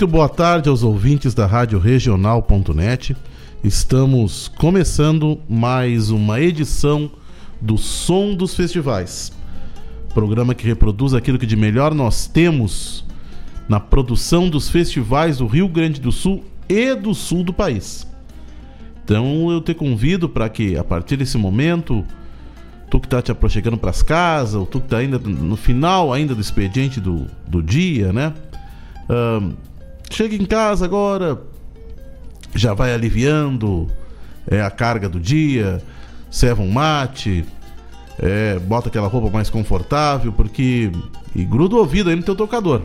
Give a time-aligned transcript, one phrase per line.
[0.00, 3.14] Muito boa tarde aos ouvintes da Rádio Regional.net.
[3.62, 7.10] Estamos começando mais uma edição
[7.60, 9.30] do Som dos Festivais.
[10.14, 13.04] Programa que reproduz aquilo que de melhor nós temos
[13.68, 18.06] na produção dos festivais do Rio Grande do Sul e do sul do país.
[19.04, 22.02] Então eu te convido para que a partir desse momento,
[22.88, 26.10] tu que está te aproximando para as casas, ou tu que está ainda no final
[26.10, 28.32] ainda do expediente do, do dia, né?
[29.10, 29.69] Uh,
[30.10, 31.40] chega em casa agora,
[32.54, 33.86] já vai aliviando
[34.46, 35.82] é, a carga do dia,
[36.30, 37.44] serva um mate,
[38.18, 40.90] é, bota aquela roupa mais confortável, porque.
[41.34, 42.82] E gruda o ouvido aí no teu tocador.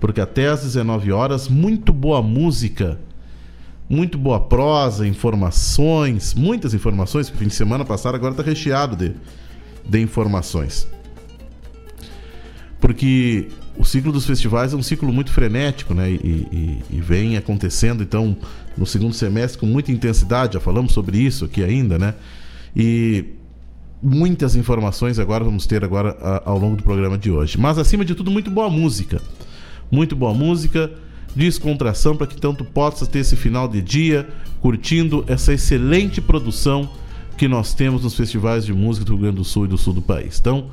[0.00, 2.98] Porque até às 19 horas, muito boa música,
[3.88, 9.14] muito boa prosa, informações, muitas informações, porque fim de semana passado agora está recheado de,
[9.88, 10.88] de informações.
[12.80, 16.10] Porque o ciclo dos festivais é um ciclo muito frenético, né?
[16.10, 18.36] E, e, e, vem acontecendo, então,
[18.76, 20.54] no segundo semestre com muita intensidade.
[20.54, 22.14] Já falamos sobre isso aqui ainda, né?
[22.76, 23.24] E
[24.02, 27.58] muitas informações agora vamos ter agora a, ao longo do programa de hoje.
[27.58, 29.20] Mas acima de tudo, muito boa música.
[29.90, 30.90] Muito boa música,
[31.34, 34.28] descontração para que tanto possa ter esse final de dia
[34.60, 36.90] curtindo essa excelente produção
[37.36, 39.94] que nós temos nos festivais de música do Rio Grande do Sul e do sul
[39.94, 40.38] do país.
[40.40, 40.66] Então,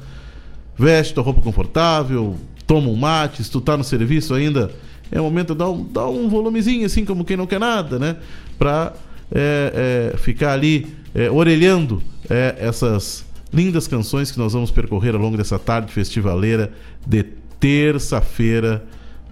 [0.77, 2.35] veste tua roupa confortável,
[2.67, 4.71] toma um mate, se tu tá no serviço ainda,
[5.11, 7.99] é o momento de dar um, dar um volumezinho, assim como quem não quer nada,
[7.99, 8.17] né?
[8.57, 8.93] Pra
[9.31, 15.21] é, é, ficar ali é, orelhando é, essas lindas canções que nós vamos percorrer ao
[15.21, 16.71] longo dessa tarde festivaleira
[17.05, 17.23] de
[17.59, 18.83] terça-feira,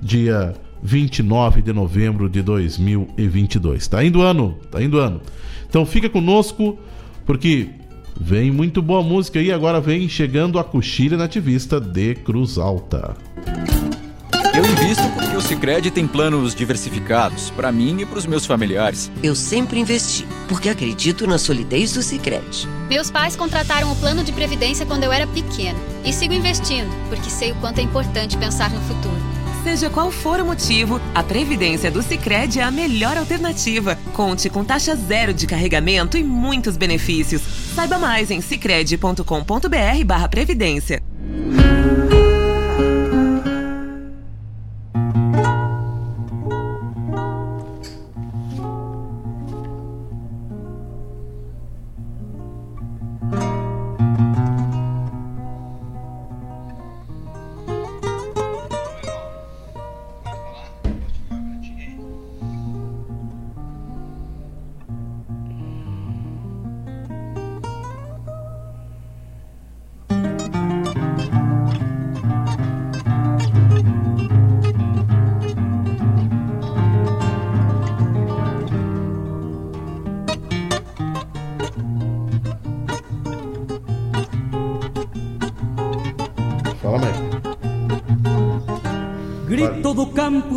[0.02, 3.88] dia 29 de novembro de 2022.
[3.88, 5.22] Tá indo ano, tá indo ano.
[5.68, 6.78] Então fica conosco,
[7.26, 7.70] porque
[8.26, 13.18] Vem muito boa música e agora vem chegando a coxilha nativista de Cruz Alta.
[14.56, 19.12] Eu invisto porque o Sicredi tem planos diversificados para mim e para os meus familiares.
[19.22, 22.66] Eu sempre investi porque acredito na solidez do Sicredi.
[22.88, 27.30] Meus pais contrataram o plano de previdência quando eu era pequena e sigo investindo porque
[27.30, 29.33] sei o quanto é importante pensar no futuro.
[29.64, 33.98] Seja qual for o motivo, a Previdência do Sicredi é a melhor alternativa.
[34.12, 37.42] Conte com taxa zero de carregamento e muitos benefícios.
[37.74, 41.00] Saiba mais em sicredi.com.br/previdência.
[41.00, 41.13] Toma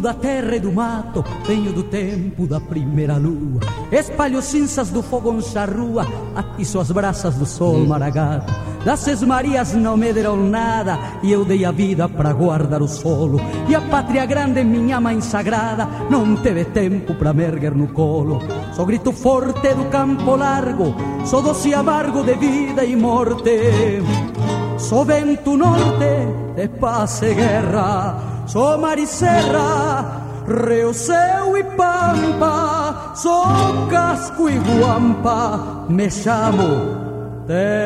[0.06, 3.60] da terra e do mato Venho do tempo da primeira lua.
[3.90, 6.06] Espalho cinzas do fogo na rua
[6.36, 8.46] Atiço as braças do sol maragado.
[8.84, 13.40] Das esmarias não me deram nada E eu dei a vida para guardar o solo.
[13.68, 18.40] E a pátria grande, minha mãe sagrada Não teve tempo para me erguer no colo.
[18.74, 20.94] Sou grito forte do campo largo
[21.24, 24.00] Sou doce amargo de vida e morte.
[24.78, 29.95] Sou vento norte de paz e guerra sou Mariserra, Rio
[30.96, 37.76] Seu e Pampa, sou Casco e Guampa, me chamo Terra.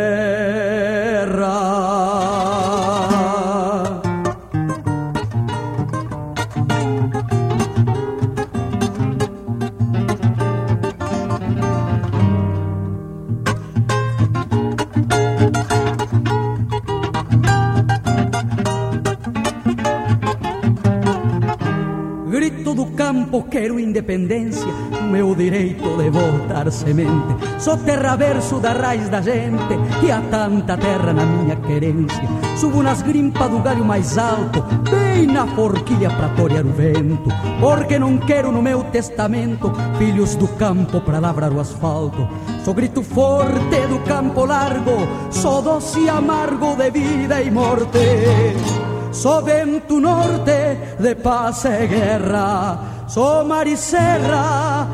[23.00, 24.66] Campo quero independência,
[25.10, 27.34] meu direito de voltar semente.
[27.58, 32.22] Sou terra verso da raiz da gente e há tanta terra na minha querência.
[32.56, 37.30] Subo nas grimpas do galho mais alto, bem na forquilha pra torear o vento,
[37.60, 42.28] porque não quero no meu testamento filhos do campo pra lavrar o asfalto.
[42.64, 48.89] Sou grito forte do campo largo, sou doce e amargo de vida e morte.
[49.12, 52.78] Sou vento norte de paz e guerra,
[53.08, 54.88] sou mariserra,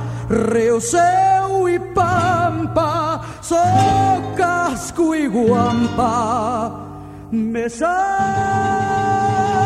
[0.52, 3.58] rio seu e pampa, sou
[4.36, 6.72] casco e guampa,
[7.30, 9.65] me atravessar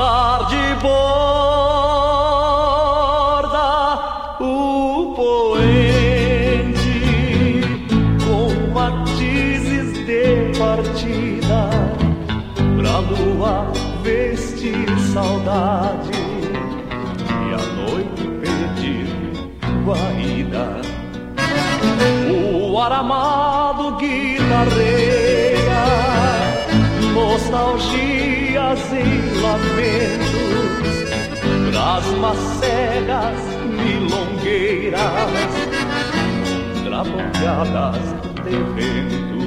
[0.00, 1.49] tarde boa.
[32.20, 35.00] almas cegas, milongueiras,
[36.84, 37.96] trabalhadas
[38.44, 39.40] de vento.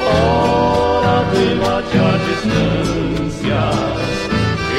[0.00, 3.76] Hora de latear distâncias,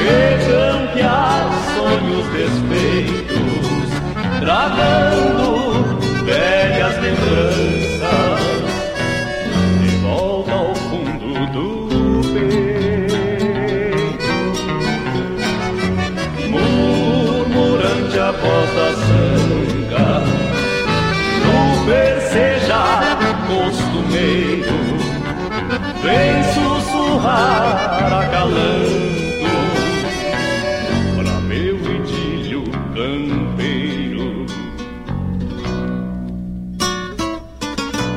[0.02, 1.42] recantear
[1.76, 3.88] sonhos desfeitos,
[4.40, 5.43] tragando
[26.04, 29.48] vem sussurrar acalando
[31.16, 32.62] para meu idílio
[32.94, 34.44] campeiro.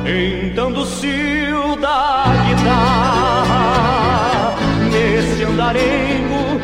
[0.04, 4.54] Então do cio da guitarra,
[4.92, 6.60] nesse andarengo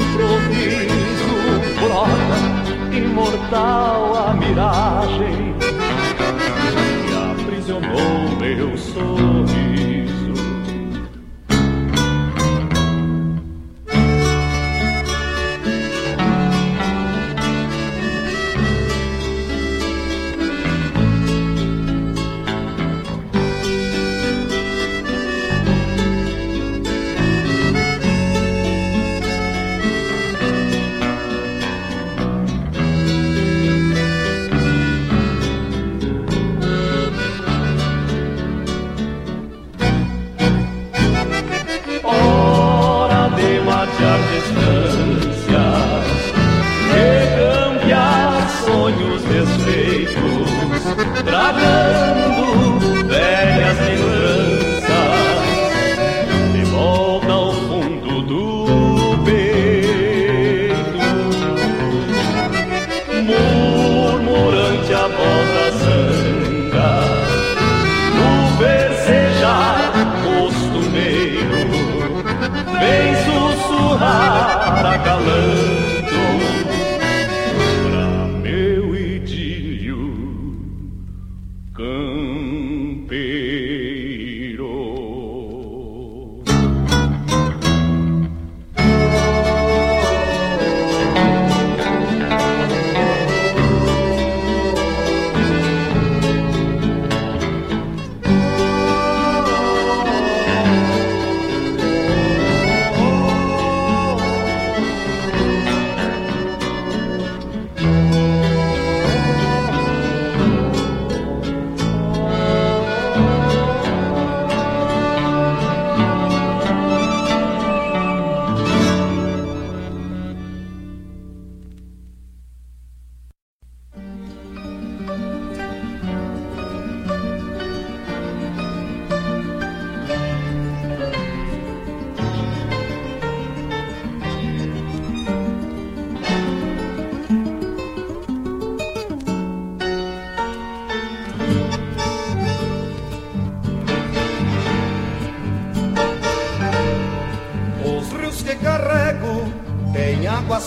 [0.00, 1.34] improviso,
[1.80, 2.38] brota
[2.96, 5.56] imortal a miragem
[7.04, 9.61] que aprisionou meu sorriso.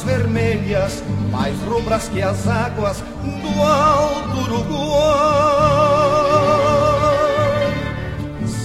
[0.06, 4.96] Vermelhas, mais rubras que as águas do Alto Uruguai.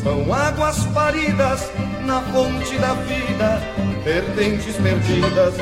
[0.02, 1.70] São águas paridas
[2.04, 3.60] na fonte da vida,
[4.04, 5.54] vertentes perdidas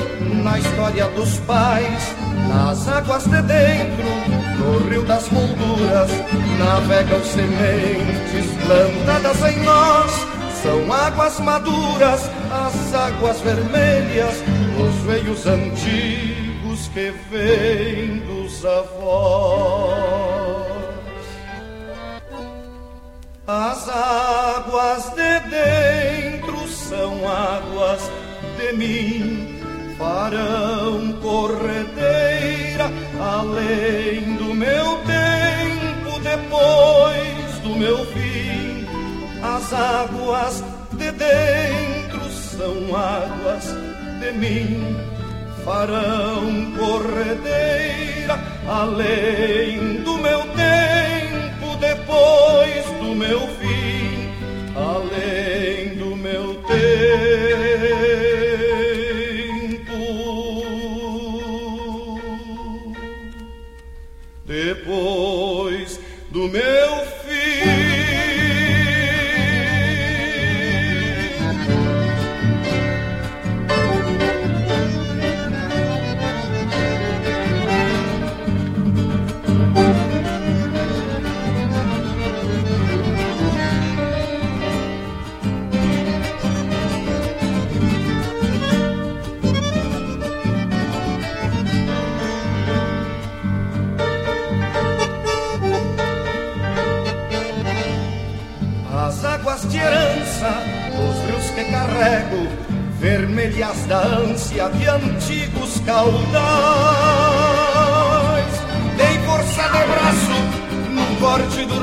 [0.42, 2.14] na história dos pais.
[2.49, 4.06] Nas águas de dentro,
[4.58, 6.11] no rio das molduras,
[6.58, 10.26] navegam sementes plantadas em nós.
[10.62, 14.35] São águas maduras, as águas vermelhas,
[14.80, 20.08] os veios antigos que vêm dos avós.
[23.47, 28.02] As águas de dentro são águas
[28.58, 29.61] de mim,
[29.97, 38.87] farão corredeira além do meu tempo, depois do meu fim.
[39.42, 43.88] As águas de dentro são águas de
[44.32, 44.96] mim,
[45.64, 54.30] farão corredeira além do meu tempo, depois do meu fim,
[54.76, 56.78] além do meu tempo,
[64.44, 65.98] depois
[66.30, 66.88] do meu
[99.88, 100.62] águas de herança,
[100.99, 102.49] os rios que carrego,
[103.00, 106.28] vermelhas da ânsia de antigos caudais.
[108.97, 110.38] Dei força de braço
[110.90, 111.78] no corte do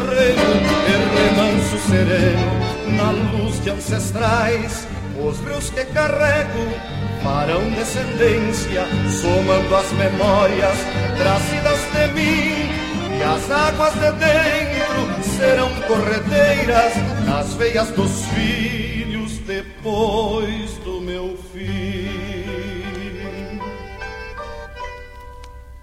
[0.85, 2.51] de remanso sereno,
[2.97, 4.87] na luz de ancestrais.
[5.17, 6.67] Os rios que carrego
[7.23, 10.77] farão descendência, somando as memórias
[11.17, 12.85] trazidas de mim.
[13.17, 16.93] E as águas de dentro serão corredeiras
[17.25, 23.59] nas veias dos filhos depois do meu fim.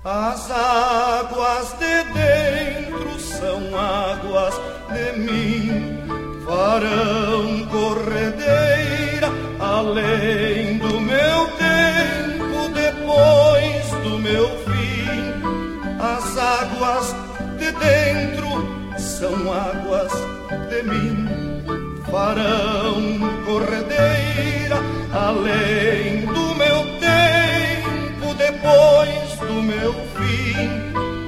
[0.05, 4.55] As águas de dentro são águas
[4.93, 5.97] de mim,
[6.45, 9.31] farão corredeira
[9.61, 15.33] além do meu tempo, depois do meu fim.
[16.01, 17.15] As águas
[17.59, 18.82] de dentro
[19.23, 20.13] são águas
[20.69, 21.29] de mim,
[22.11, 24.79] farão corredeira
[25.13, 30.69] além do meu tempo, depois do meu fim,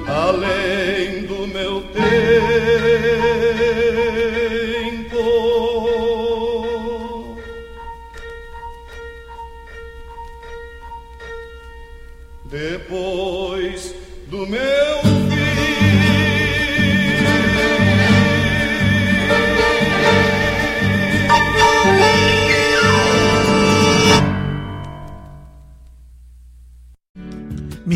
[0.09, 3.54] além do meu tempo.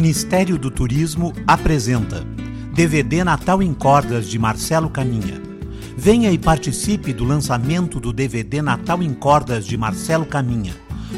[0.09, 2.25] Ministério do Turismo apresenta
[2.73, 5.39] DVD Natal em Cordas de Marcelo Caminha.
[5.95, 10.73] Venha e participe do lançamento do DVD Natal em Cordas de Marcelo Caminha.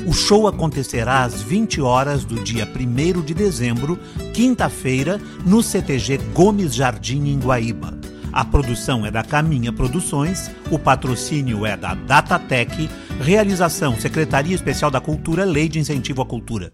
[0.05, 3.97] O show acontecerá às 20 horas do dia 1 de dezembro,
[4.33, 7.97] quinta-feira, no CTG Gomes Jardim, em Guaíba.
[8.33, 12.89] A produção é da Caminha Produções, o patrocínio é da Datatec,
[13.21, 16.73] realização Secretaria Especial da Cultura, Lei de Incentivo à Cultura.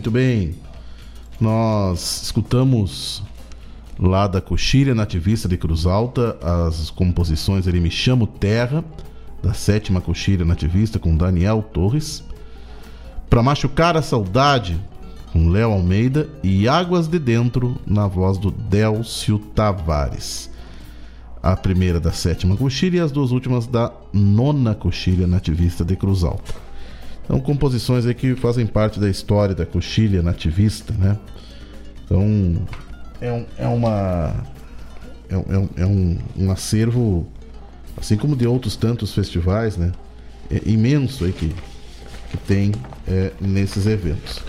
[0.00, 0.54] Muito bem.
[1.38, 3.22] Nós escutamos
[3.98, 8.82] lá da Coxilha Nativista de Cruz Alta as composições Ele Me Chamo Terra,
[9.42, 12.24] da sétima Coxilha Nativista com Daniel Torres.
[13.28, 14.80] Para Machucar a Saudade,
[15.34, 16.30] com Léo Almeida.
[16.42, 20.50] E Águas de Dentro, na voz do Délcio Tavares.
[21.42, 26.24] A primeira da sétima coxilha e as duas últimas da nona coxilha nativista de Cruz
[26.24, 26.69] Alta.
[27.30, 31.16] São composições aí que fazem parte da história da coxilha nativista, né?
[32.04, 32.66] Então,
[33.20, 34.34] é, um, é uma.
[35.28, 37.28] É, um, é um, um acervo,
[37.96, 39.92] assim como de outros tantos festivais, né?
[40.50, 41.54] É imenso aí que,
[42.32, 42.72] que tem
[43.06, 44.40] é, nesses eventos.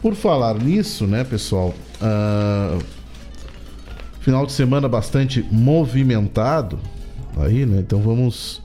[0.00, 1.74] Por falar nisso, né, pessoal?
[2.00, 2.82] Uh,
[4.20, 6.78] final de semana bastante movimentado
[7.36, 7.80] aí, né?
[7.80, 8.62] Então vamos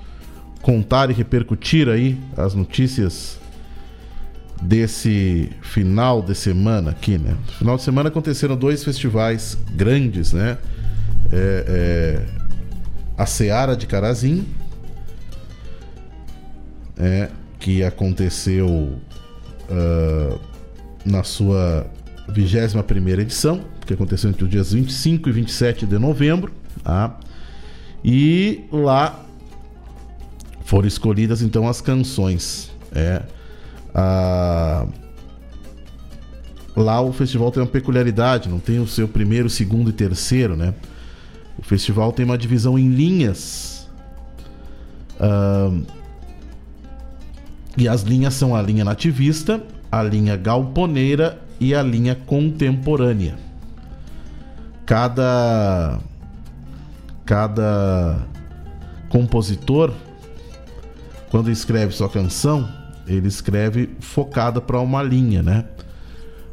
[0.62, 3.38] contar e repercutir aí as notícias
[4.62, 7.36] desse final de semana aqui, né?
[7.48, 10.58] No final de semana aconteceram dois festivais grandes, né?
[11.32, 12.26] É, é,
[13.18, 14.46] a Seara de Carazim,
[16.98, 20.40] é, que aconteceu uh,
[21.06, 21.86] na sua
[22.30, 26.52] 21 primeira edição, que aconteceu entre os dias 25 e 27 de novembro,
[26.84, 27.18] tá?
[28.04, 29.26] E lá
[30.64, 33.24] foram escolhidas então as canções, é
[36.76, 40.74] lá o festival tem uma peculiaridade, não tem o seu primeiro, segundo e terceiro, né?
[41.58, 43.90] O festival tem uma divisão em linhas.
[47.78, 53.38] E as linhas são a linha nativista, a linha galponeira e a linha contemporânea.
[54.86, 56.00] Cada
[57.26, 58.26] cada
[59.10, 59.94] compositor
[61.30, 62.68] quando escreve sua canção,
[63.10, 65.66] ele escreve focada para uma linha, né?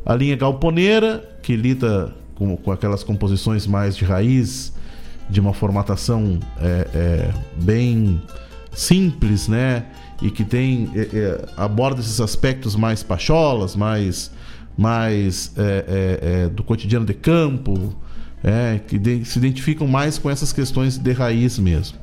[0.04, 4.72] A linha galponeira, que lida com, com aquelas composições mais de raiz,
[5.28, 8.22] de uma formatação é, é, bem
[8.72, 9.84] simples, né?
[10.22, 14.30] E que tem é, é aborda esses aspectos mais pacholas, mais
[14.78, 17.96] mais é, é, do cotidiano de campo,
[18.86, 21.98] que de, se identificam mais com essas questões de raiz mesmo.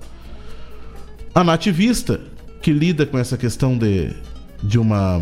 [1.34, 2.20] A nativista,
[2.62, 4.12] que lida com essa questão de
[4.63, 5.21] de uma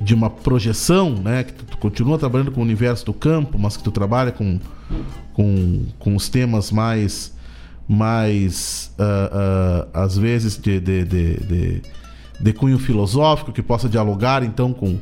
[0.00, 1.44] de uma projeção, né?
[1.44, 4.60] Que tu continua trabalhando com o universo do campo, mas que tu trabalha com,
[5.32, 7.34] com, com os temas mais
[7.88, 11.82] mais uh, uh, às vezes de, de, de, de,
[12.40, 14.98] de cunho filosófico que possa dialogar então com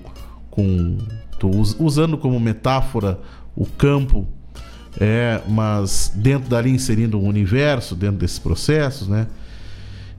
[0.50, 0.98] com
[1.38, 3.18] tu, usando como metáfora
[3.56, 4.26] o campo
[5.00, 9.28] é mas dentro dali inserindo um universo dentro desses processos né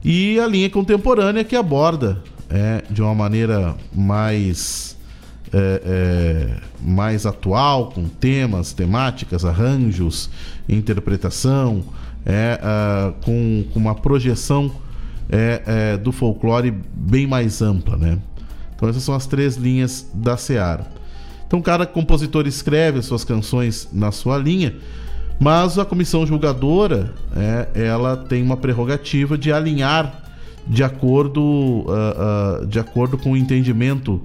[0.08, 4.96] e a linha contemporânea que aborda é, de uma maneira mais,
[5.52, 10.30] é, é, mais atual, com temas, temáticas, arranjos,
[10.68, 11.82] interpretação,
[12.24, 12.56] é,
[13.24, 14.70] com, com, uma projeção
[15.28, 17.96] é, é, do folclore bem mais ampla.
[17.96, 18.16] Né?
[18.76, 20.86] Então essas são as três linhas da Seara.
[21.48, 24.74] Então, cada compositor escreve as suas canções na sua linha,
[25.38, 30.26] mas a comissão julgadora é, ela tem uma prerrogativa de alinhar
[30.66, 34.20] de acordo, uh, uh, de acordo com o entendimento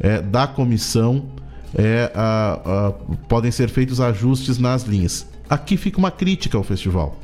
[0.00, 1.26] é, da comissão,
[1.74, 5.26] é, uh, podem ser feitos ajustes nas linhas.
[5.48, 7.16] Aqui fica uma crítica ao festival.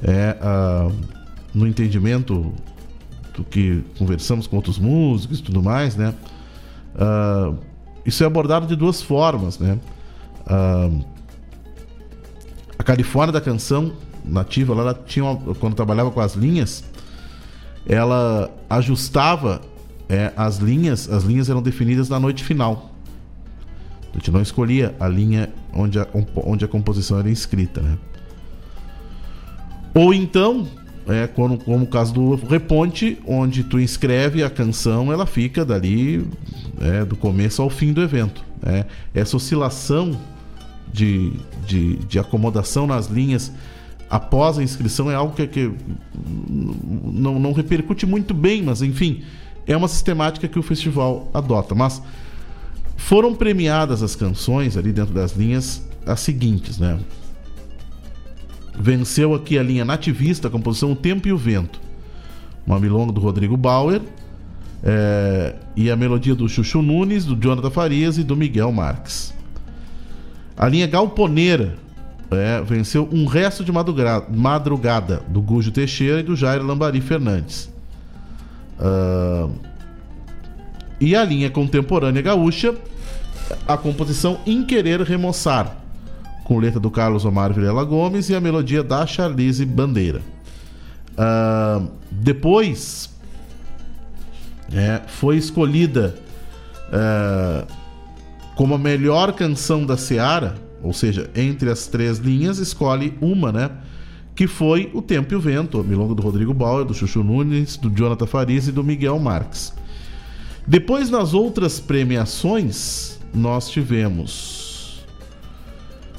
[0.00, 0.36] É,
[1.52, 2.52] no entendimento
[3.34, 6.14] do que conversamos com outros músicos e tudo mais, né?
[8.06, 9.76] isso é abordado de duas formas, né?
[12.78, 13.92] A Califórnia da canção
[14.24, 16.84] nativa, ela tinha uma, quando trabalhava com as linhas,
[17.86, 19.60] ela ajustava
[20.08, 22.92] é, as linhas, as linhas eram definidas na noite final.
[24.12, 27.98] A gente não escolhia a linha onde a, onde a composição era inscrita, né?
[29.94, 30.66] Ou então,
[31.08, 36.26] é, como, como o caso do Reponte, onde tu inscreve a canção, ela fica dali
[36.80, 38.44] é, do começo ao fim do evento.
[38.62, 38.84] Né?
[39.14, 40.18] Essa oscilação
[40.92, 41.32] de,
[41.66, 43.52] de, de acomodação nas linhas
[44.10, 45.72] após a inscrição é algo que, que
[46.48, 49.22] não, não repercute muito bem, mas enfim,
[49.66, 51.74] é uma sistemática que o festival adota.
[51.74, 52.02] Mas
[52.96, 56.98] foram premiadas as canções ali dentro das linhas as seguintes, né?
[58.78, 61.80] Venceu aqui a linha nativista, a composição O Tempo e o Vento.
[62.66, 64.00] Uma milonga do Rodrigo Bauer.
[64.82, 69.34] É, e a melodia do Chuchu Nunes, do Jonathan Farias e do Miguel Marques.
[70.58, 71.76] A linha galponeira
[72.32, 77.70] é, venceu um resto de madrugada do Gujo Teixeira e do Jair Lambari Fernandes.
[78.78, 79.52] Uh,
[81.00, 82.74] e a linha contemporânea gaúcha,
[83.68, 85.76] a composição Em Querer Remoçar,
[86.42, 90.20] com letra do Carlos Omar Vilela Gomes e a melodia da Charlize Bandeira.
[91.12, 93.10] Uh, depois
[94.72, 96.16] é, foi escolhida
[96.88, 97.77] uh,
[98.58, 103.70] como a melhor canção da Seara ou seja, entre as três linhas, escolhe uma, né?
[104.34, 107.90] Que foi O Tempo e o Vento, milonga do Rodrigo Bauer, do Chuchu Nunes, do
[107.90, 109.72] Jonathan Farias e do Miguel Marques.
[110.66, 115.04] Depois, nas outras premiações, nós tivemos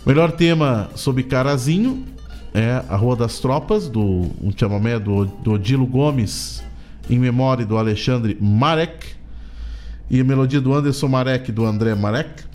[0.06, 2.06] melhor tema sobre Carazinho,
[2.54, 6.64] é A Rua das Tropas, do um chamamé do, do Odilo Gomes,
[7.10, 9.19] em memória do Alexandre Marek,
[10.10, 12.50] e a melodia do Anderson Marek do André Marek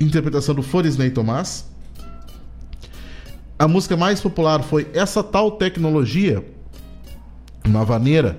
[0.00, 1.68] interpretação do Florisney Tomás.
[3.58, 6.42] A música mais popular foi Essa Tal Tecnologia,
[7.66, 8.38] uma vaneira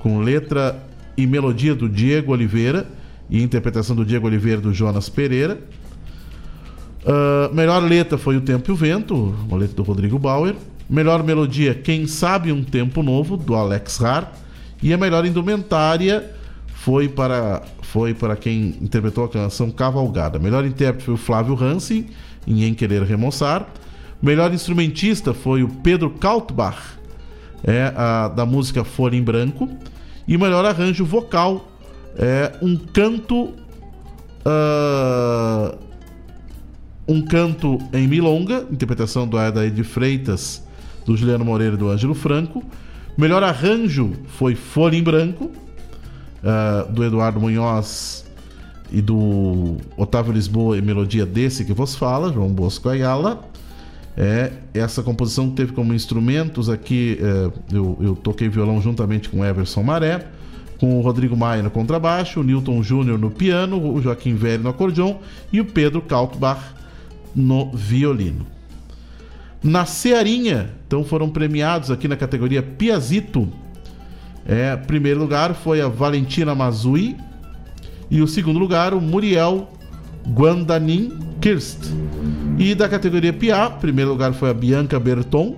[0.00, 0.82] com letra
[1.16, 2.88] e melodia do Diego Oliveira
[3.28, 5.60] e interpretação do Diego Oliveira do Jonas Pereira.
[7.04, 10.54] Uh, melhor letra foi O Tempo e o Vento, uma letra do Rodrigo Bauer.
[10.88, 14.32] Melhor melodia, Quem Sabe um Tempo Novo, do Alex Har.
[14.82, 16.34] E a melhor indumentária
[16.84, 20.38] foi para foi para quem interpretou a canção Cavalgada.
[20.38, 22.06] Melhor intérprete foi o Flávio Hansen,
[22.44, 23.68] em Em Querer Remoçar.
[24.20, 26.98] Melhor instrumentista foi o Pedro Kaltbach,
[27.62, 29.68] é, a, da música Folha em Branco.
[30.26, 31.68] E melhor arranjo vocal
[32.16, 33.54] é um canto.
[34.44, 35.78] Uh,
[37.06, 40.66] um canto em Milonga, interpretação do Adair Freitas,
[41.04, 42.64] do Juliano Moreira e do Ângelo Franco.
[43.16, 45.50] Melhor arranjo foi Folha em Branco
[46.42, 48.24] uh, do Eduardo Munhoz
[48.90, 53.40] e do Otávio Lisboa e melodia desse que vos fala, João Bosco Ayala.
[54.14, 59.82] É, essa composição teve como instrumentos aqui, é, eu, eu, toquei violão juntamente com Everson
[59.82, 60.26] Maré,
[60.78, 64.68] com o Rodrigo Maia no contrabaixo, o Newton Júnior no piano, o Joaquim Velho no
[64.68, 65.16] acordeon
[65.50, 66.60] e o Pedro Kaltbach
[67.34, 68.46] no violino.
[69.62, 73.48] Na Cearinha, então foram premiados aqui na categoria Piazito
[74.46, 77.16] é, primeiro lugar foi a Valentina Mazui
[78.10, 79.68] e o segundo lugar o Muriel
[80.28, 81.78] Guandanin Kirst.
[82.58, 85.56] E da categoria PA, primeiro lugar foi a Bianca Berton.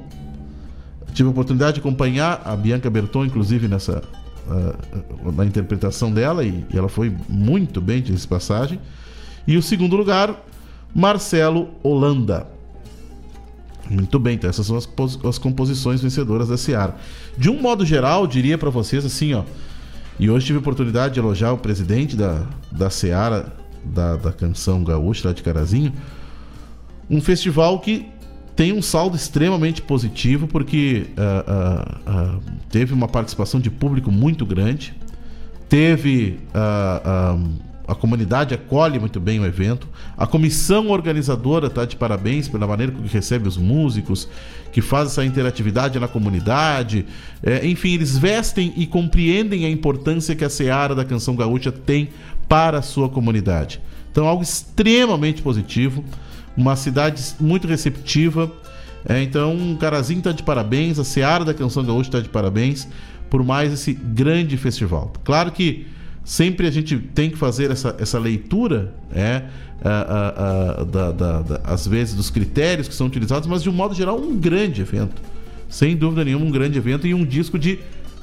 [1.12, 4.02] Tive a oportunidade de acompanhar a Bianca Berton, inclusive nessa
[4.46, 8.80] uh, na interpretação dela e, e ela foi muito bem de passagem.
[9.46, 10.42] E o segundo lugar,
[10.94, 12.53] Marcelo Holanda.
[13.90, 14.88] Muito bem, então essas são as,
[15.24, 16.96] as composições vencedoras da Seara.
[17.36, 19.44] De um modo geral, diria para vocês assim, ó.
[20.18, 23.52] E hoje tive a oportunidade de elogiar o presidente da, da Seara,
[23.84, 25.92] da, da canção gaúcha, lá de Carazinho.
[27.10, 28.06] Um festival que
[28.56, 34.46] tem um saldo extremamente positivo, porque uh, uh, uh, teve uma participação de público muito
[34.46, 34.94] grande,
[35.68, 36.38] teve
[37.86, 39.86] a comunidade acolhe muito bem o evento.
[40.16, 44.28] A comissão organizadora está de parabéns pela maneira que recebe os músicos,
[44.72, 47.04] que faz essa interatividade na comunidade.
[47.42, 52.08] É, enfim, eles vestem e compreendem a importância que a seara da canção gaúcha tem
[52.48, 53.80] para a sua comunidade.
[54.10, 56.04] Então, algo extremamente positivo,
[56.56, 58.50] uma cidade muito receptiva.
[59.06, 62.88] É, então, o Carazinho está de parabéns, a Seara da Canção Gaúcha está de parabéns
[63.28, 65.12] por mais esse grande festival.
[65.24, 65.86] Claro que
[66.24, 69.42] sempre a gente tem que fazer essa, essa leitura, é,
[69.82, 73.68] a, a, a, da, da, da, às vezes, dos critérios que são utilizados, mas de
[73.68, 75.20] um modo geral, um grande evento.
[75.68, 77.78] Sem dúvida nenhuma, um grande evento e um disco de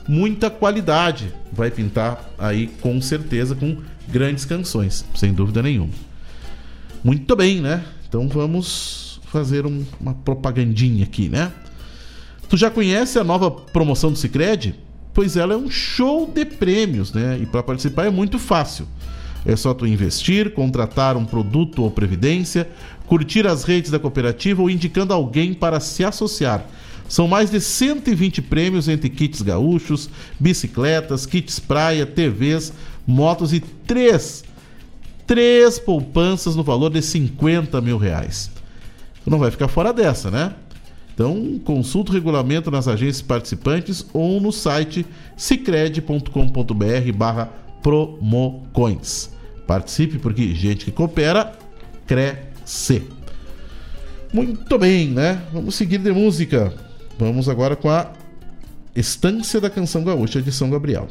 [0.08, 1.34] muita qualidade.
[1.52, 5.94] Vai pintar aí com certeza com grandes canções, sem dúvida nenhuma.
[7.04, 7.84] Muito bem, né?
[8.08, 11.52] Então vamos fazer um, uma propagandinha aqui, né?
[12.50, 14.76] Tu já conhece a nova promoção do Sicredi?
[15.14, 17.40] Pois ela é um show de prêmios, né?
[17.42, 18.88] E para participar é muito fácil.
[19.46, 22.70] É só tu investir, contratar um produto ou previdência,
[23.08, 26.66] curtir as redes da cooperativa ou indicando alguém para se associar.
[27.10, 32.72] São mais de 120 prêmios entre kits gaúchos, bicicletas, kits praia, TVs,
[33.06, 34.46] motos e três,
[35.28, 38.50] três poupanças no valor de 50 mil reais.
[39.24, 40.54] Tu não vai ficar fora dessa, né?
[41.22, 45.06] Então, consulte o regulamento nas agências participantes ou no site
[45.38, 47.46] cicred.com.br barra
[47.84, 49.30] promocoins.
[49.68, 51.54] Participe porque gente que coopera,
[52.08, 53.04] cresce.
[54.34, 55.44] Muito bem, né?
[55.54, 56.74] Vamos seguir de música.
[57.20, 58.12] Vamos agora com a
[58.96, 61.08] Estância da Canção Gaúcha de São Gabriel.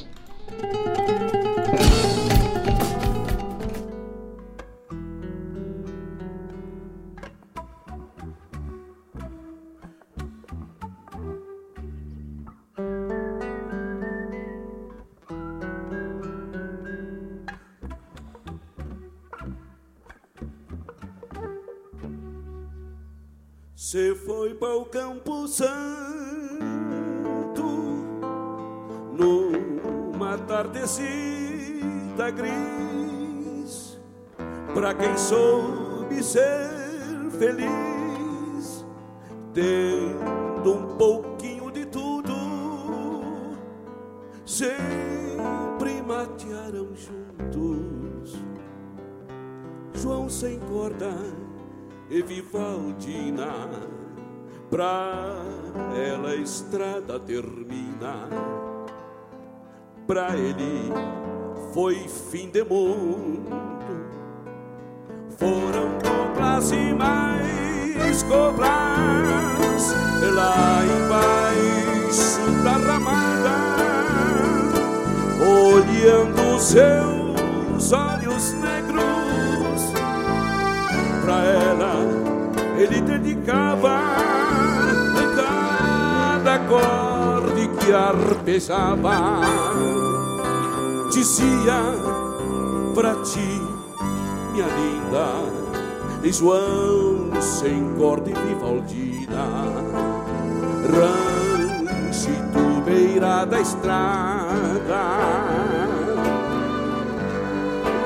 [34.91, 38.85] Para quem soube ser feliz,
[39.55, 42.33] tendo um pouquinho de tudo,
[44.45, 48.37] sempre matearam juntos.
[49.95, 51.15] João sem corda
[52.09, 53.71] e Vivaldina,
[54.69, 55.37] pra
[55.97, 58.29] ela a estrada termina.
[60.05, 60.91] Pra ele
[61.73, 63.70] foi fim de mundo.
[65.41, 69.95] Foram coplas e mais coplas
[70.35, 73.57] lá embaixo da ramada,
[75.41, 79.81] olhando seus olhos negros
[81.25, 81.95] pra ela
[82.77, 84.01] ele dedicava
[85.37, 89.41] cada acorde que arpejava.
[91.11, 91.83] Dizia
[92.95, 93.70] pra ti,
[94.61, 95.27] minha linda,
[96.23, 99.47] e João sem corda e Vivaldina,
[100.93, 105.01] ranchito beira da estrada.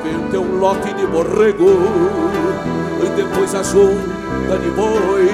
[0.04, 1.72] Vende um lote de borrego
[3.02, 5.28] e depois a junta de boi.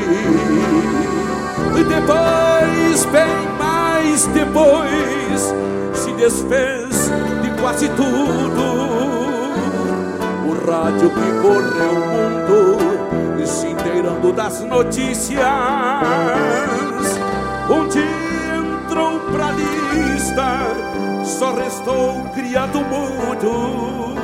[1.78, 5.54] E depois, bem mais depois,
[5.94, 7.11] se desfez
[7.42, 8.69] de quase tudo.
[10.70, 15.42] Rádio que correu o mundo, se inteirando das notícias.
[17.68, 24.19] Onde entrou pra lista, só restou um criado mudo.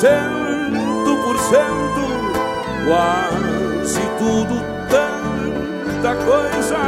[0.00, 2.04] Cento por cento,
[2.86, 4.56] quase tudo,
[4.88, 6.78] tanta coisa,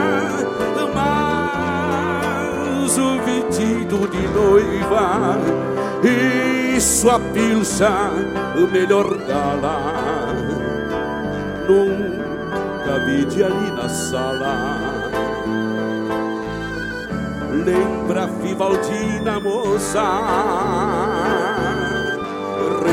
[0.94, 5.36] mas o vestido de noiva
[6.02, 8.10] e sua pilcha,
[8.56, 10.32] o melhor gala
[11.68, 14.80] nunca vi de ali na sala.
[17.64, 20.02] Lembra Vivaldina, moça?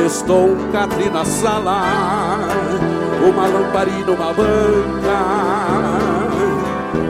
[0.02, 1.82] Restou um catre na sala,
[3.22, 5.20] uma lamparina, uma banca,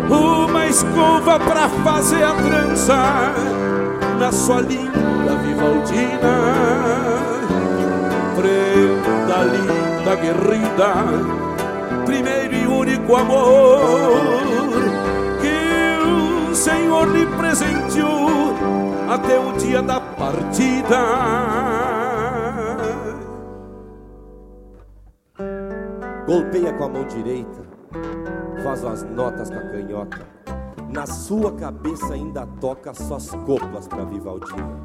[0.10, 2.98] uma escova pra fazer a trança.
[4.20, 6.36] Na sua linda Vivaldina,
[8.36, 10.94] prenda linda, guerrida,
[12.06, 14.20] primeiro e único amor
[15.42, 18.56] que o Senhor lhe presenteou
[19.08, 21.69] até o dia da partida.
[26.80, 27.62] Com a mão direita,
[28.64, 30.26] faz as notas com a canhota.
[30.88, 34.80] Na sua cabeça ainda toca suas coplas pra Vivaldina.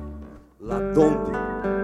[0.59, 1.31] Lá donde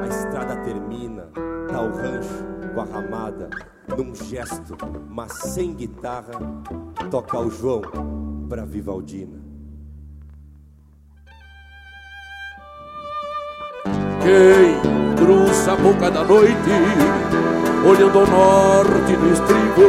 [0.03, 1.29] a estrada termina,
[1.69, 2.45] tá o rancho
[2.75, 3.51] com a ramada.
[3.97, 4.77] Num gesto,
[5.09, 6.33] mas sem guitarra,
[7.09, 7.83] toca o João
[8.49, 9.39] pra Vivaldina.
[14.23, 16.71] Quem cruza a boca da noite,
[17.85, 19.87] olhando ao norte do estribo,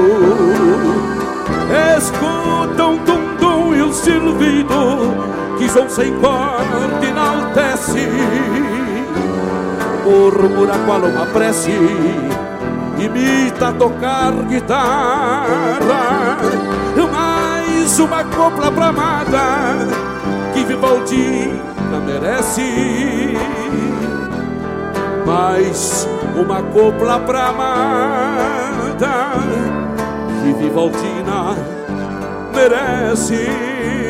[1.98, 8.10] escuta um tum-tum e um silbido que João sem corte enaltece.
[10.06, 11.72] Murmura qual uma prece,
[12.98, 15.46] imita tocar guitarra,
[17.12, 19.88] mais uma copla pra amada
[20.54, 23.38] que Vivaldina merece
[25.26, 29.32] mais uma copla pra amada
[30.42, 31.56] que Vivaldina
[32.54, 34.01] merece.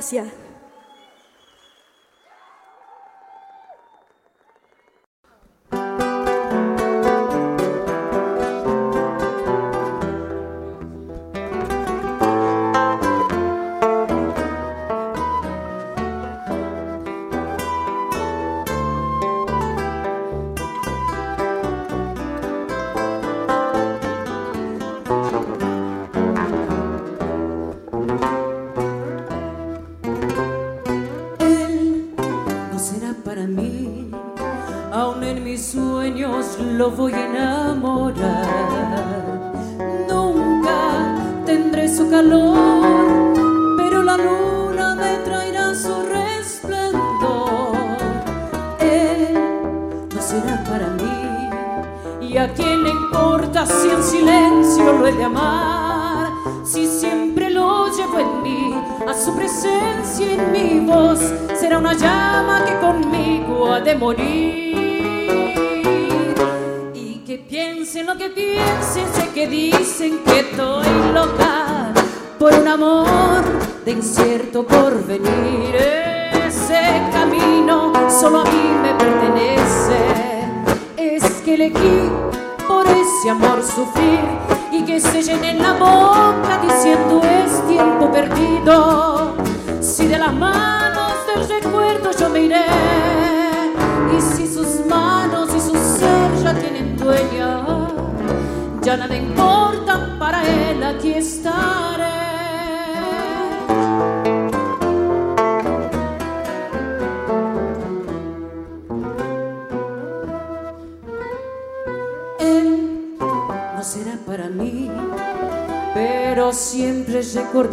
[0.00, 0.39] Gracias.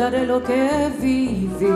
[0.10, 1.68] Lo que viví.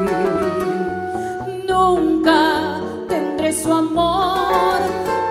[1.67, 2.79] Nunca
[3.09, 4.79] tendré su amor,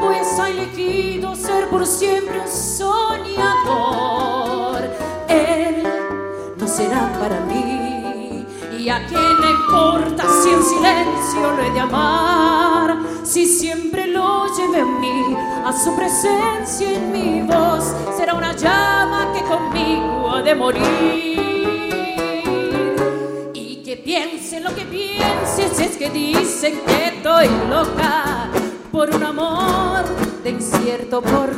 [0.02, 2.90] pues ha elegido ser por siempre un soñador.
[5.28, 5.82] Él
[6.58, 8.44] no será para mí,
[8.78, 14.46] y a quién le importa si en silencio lo he de amar, si siempre lo
[14.56, 20.42] lleve en mí, a su presencia en mi voz, será una llama que conmigo ha
[20.42, 20.99] de morir.
[31.22, 31.49] por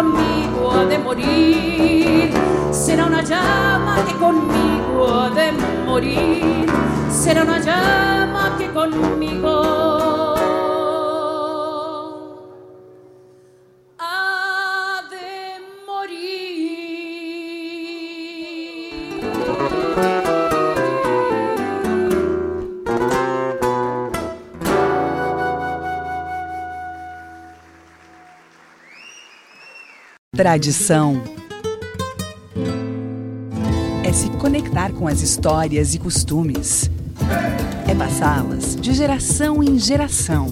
[0.00, 2.32] conmigo de morir.
[2.72, 5.52] Será una llama que conmigo ha de
[5.84, 6.66] morir.
[7.10, 10.39] Será una llama que conmigo
[30.40, 31.22] Tradição
[34.02, 36.90] é se conectar com as histórias e costumes.
[37.86, 40.46] É passá-las de geração em geração.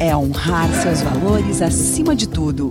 [0.00, 2.70] É honrar seus valores acima de tudo.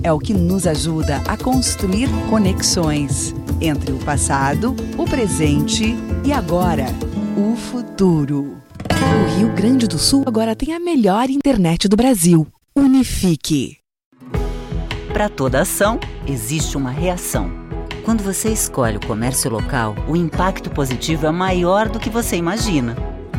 [0.00, 6.86] É o que nos ajuda a construir conexões entre o passado, o presente e agora,
[7.36, 8.58] o futuro.
[8.92, 12.46] O Rio Grande do Sul agora tem a melhor internet do Brasil.
[12.76, 13.78] Unifique.
[15.12, 17.50] Para toda ação, existe uma reação.
[18.04, 22.94] Quando você escolhe o comércio local, o impacto positivo é maior do que você imagina.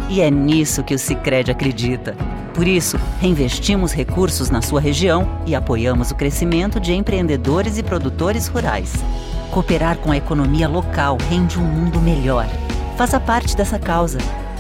[0.10, 2.16] E é nisso que o Sicredi acredita.
[2.54, 8.48] Por isso, reinvestimos recursos na sua região e apoiamos o crescimento de empreendedores e produtores
[8.48, 8.94] rurais.
[9.52, 12.48] Cooperar com a economia local rende um mundo melhor.
[12.98, 14.18] Faça parte dessa causa.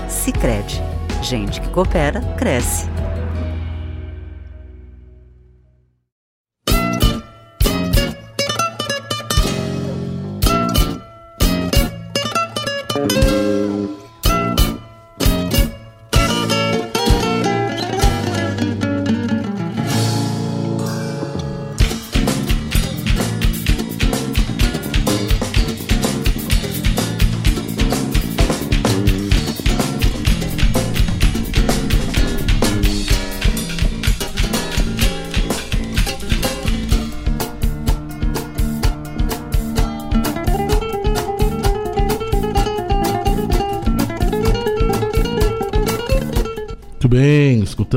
[0.07, 0.81] Sicredi.
[1.21, 2.87] Gente que coopera, cresce.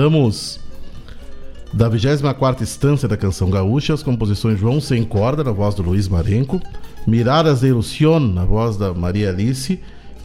[0.03, 0.59] Escutamos
[1.73, 6.09] da 24 Estância da Canção Gaúcha, as composições João Sem Corda, na voz do Luiz
[6.09, 6.61] Marenco,
[7.07, 9.79] Miradas de Ilusión, na voz da Maria Alice,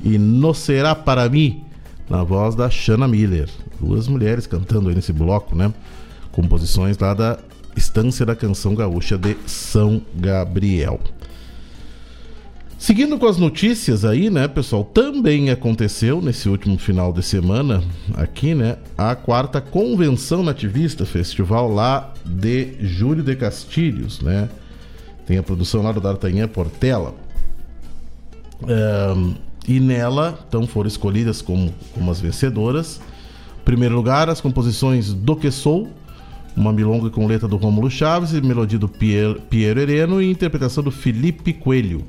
[0.04, 1.64] e No Será Para Mim,
[2.10, 3.50] na voz da Shanna Miller.
[3.80, 5.72] Duas mulheres cantando aí nesse bloco, né?
[6.32, 7.38] Composições lá da
[7.76, 11.00] Estância da Canção Gaúcha de São Gabriel.
[12.78, 18.54] Seguindo com as notícias aí, né, pessoal, também aconteceu nesse último final de semana aqui,
[18.54, 24.48] né, a quarta convenção nativista, festival lá de Júlio de Castilhos, né?
[25.26, 27.16] Tem a produção lá do D'Artagnan Portela.
[28.64, 29.34] Ahn,
[29.68, 33.02] e nela, então, foram escolhidas como, como as vencedoras.
[33.60, 35.90] Em primeiro lugar, as composições Do Que Sou,
[36.56, 40.84] uma milonga com letra do Rômulo Chaves e melodia do Pier, Piero Hereno e interpretação
[40.84, 42.06] do Felipe Coelho.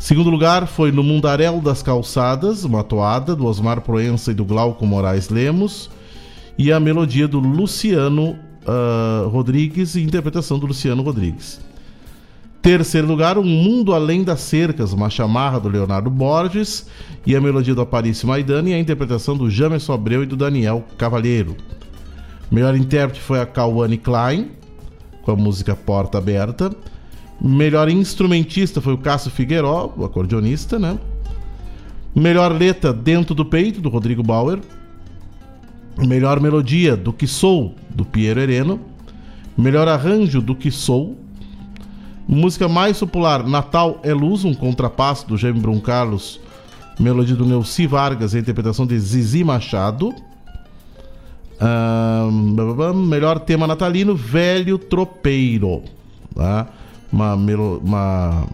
[0.00, 4.86] Segundo lugar foi No Mundaréu das Calçadas, uma toada do Osmar Proença e do Glauco
[4.86, 5.90] Moraes Lemos,
[6.56, 8.34] e a melodia do Luciano
[8.66, 11.60] ah, Rodrigues e interpretação do Luciano Rodrigues.
[12.62, 16.86] Terceiro lugar, Um Mundo Além das Cercas, uma chamarra do Leonardo Borges,
[17.26, 20.82] e a melodia do Aparício Maidana e a interpretação do James Abreu e do Daniel
[20.96, 21.54] Cavalheiro.
[22.50, 24.52] Melhor intérprete foi a Cauane Klein,
[25.20, 26.74] com a música Porta Aberta.
[27.40, 30.98] Melhor instrumentista foi o Cássio Figueiró, o acordeonista, né?
[32.14, 34.60] Melhor letra Dentro do Peito, do Rodrigo Bauer.
[35.98, 38.80] Melhor melodia do Que Sou, do Piero Hereno.
[39.56, 41.16] Melhor arranjo do Que Sou.
[42.28, 46.40] Música mais popular, Natal é Luz, um contrapasso do Jaime Brum Carlos.
[46.98, 50.14] Melodia do Neuci Vargas a interpretação de Zizi Machado.
[51.58, 52.94] Blá.
[52.94, 55.82] melhor tema natalino, Velho Tropeiro.
[56.34, 56.68] Tá?
[57.12, 58.46] Uma, melo- uma,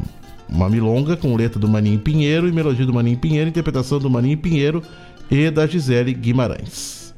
[0.48, 4.38] uma milonga com letra do Maninho Pinheiro e melodia do Maninho Pinheiro, interpretação do Maninho
[4.38, 4.82] Pinheiro
[5.30, 7.14] e da Gisele Guimarães.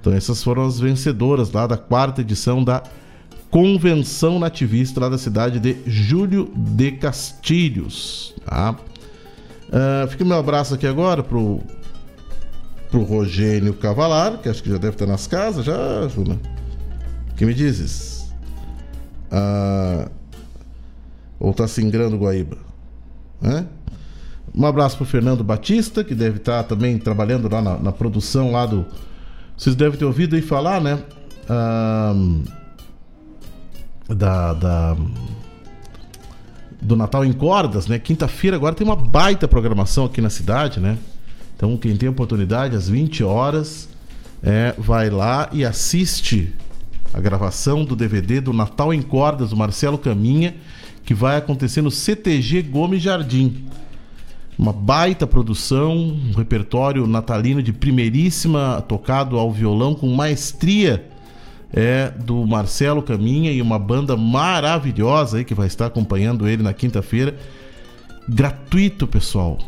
[0.00, 2.82] Então essas foram as vencedoras lá da quarta edição da
[3.50, 8.34] Convenção Nativista lá da cidade de Júlio de Castilhos.
[8.44, 8.76] Tá?
[9.72, 11.60] Ah, fica meu abraço aqui agora pro,
[12.90, 16.38] pro Rogênio Cavalar, que acho que já deve estar nas casas, já, Juna.
[17.30, 18.30] O que me dizes?
[19.30, 20.08] Ah,
[21.38, 22.56] ou tá se ingrando Guaíba?
[23.40, 23.66] Né?
[24.54, 28.64] Um abraço pro Fernando Batista, que deve estar também trabalhando lá na, na produção lá
[28.64, 28.86] do.
[29.56, 30.98] Vocês devem ter ouvido aí falar, né?
[34.08, 34.96] Da, da-
[36.80, 37.98] do Natal em Cordas, né?
[37.98, 40.96] Quinta-feira agora tem uma baita programação aqui na cidade, né?
[41.56, 43.88] Então quem tem oportunidade às 20 horas
[44.42, 46.54] é, vai lá e assiste
[47.12, 50.54] a gravação do DVD do Natal em Cordas do Marcelo Caminha,
[51.06, 53.64] que vai acontecer no CTG Gomes Jardim.
[54.58, 61.08] Uma baita produção, um repertório natalino de primeiríssima, tocado ao violão com maestria
[61.72, 66.72] é do Marcelo Caminha e uma banda maravilhosa aí que vai estar acompanhando ele na
[66.72, 67.36] quinta-feira.
[68.28, 69.58] Gratuito, pessoal.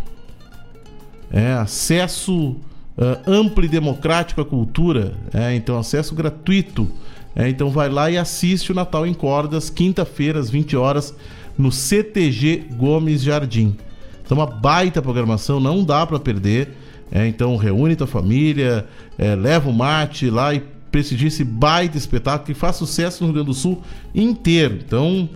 [1.31, 2.57] É acesso
[2.97, 5.13] ah, amplo e democrático à cultura.
[5.33, 6.91] É, então, acesso gratuito.
[7.39, 11.15] É, então, vai lá e assiste o Natal em Cordas, quinta-feira, às 20 horas,
[11.57, 13.77] no CTG Gomes Jardim.
[14.25, 16.75] Então, uma baita programação, não dá para perder.
[17.13, 18.85] É, então, reúne tua família,
[19.17, 23.35] é, leva o mate lá e prestigia esse baita espetáculo que faz sucesso no Rio
[23.35, 24.81] Grande do Sul inteiro.
[24.85, 25.31] Então,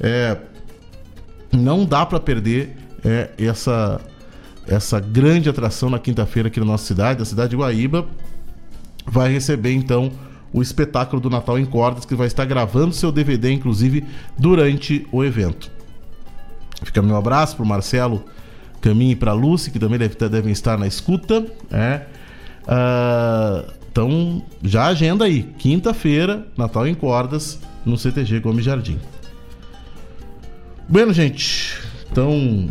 [0.00, 0.38] é,
[1.52, 2.74] não dá para perder
[3.04, 4.00] é, essa
[4.66, 8.06] essa grande atração na quinta-feira aqui na nossa cidade, a cidade de Guaíba,
[9.04, 10.12] vai receber então
[10.52, 14.04] o espetáculo do Natal em Cordas, que vai estar gravando seu DVD, inclusive,
[14.38, 15.70] durante o evento.
[16.82, 18.24] Fica meu abraço pro Marcelo
[18.80, 21.46] Caminho e pra Lucy, que também deve, devem estar na escuta.
[21.70, 22.02] É.
[22.66, 25.42] Ah, então, já agenda aí.
[25.58, 28.98] Quinta-feira, Natal em Cordas, no CTG Gomes Jardim.
[30.88, 31.78] Bueno, gente.
[32.10, 32.70] Então,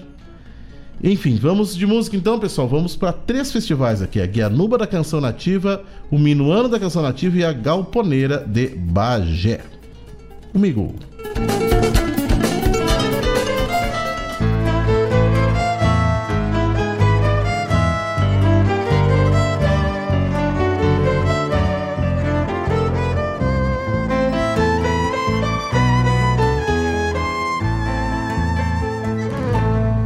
[1.04, 2.68] Enfim, vamos de música então, pessoal.
[2.68, 7.36] Vamos para três festivais aqui: a Guianuba da Canção Nativa, o Minuano da Canção Nativa
[7.38, 9.77] e a Galponeira de Bagé.
[10.58, 10.92] Comigo.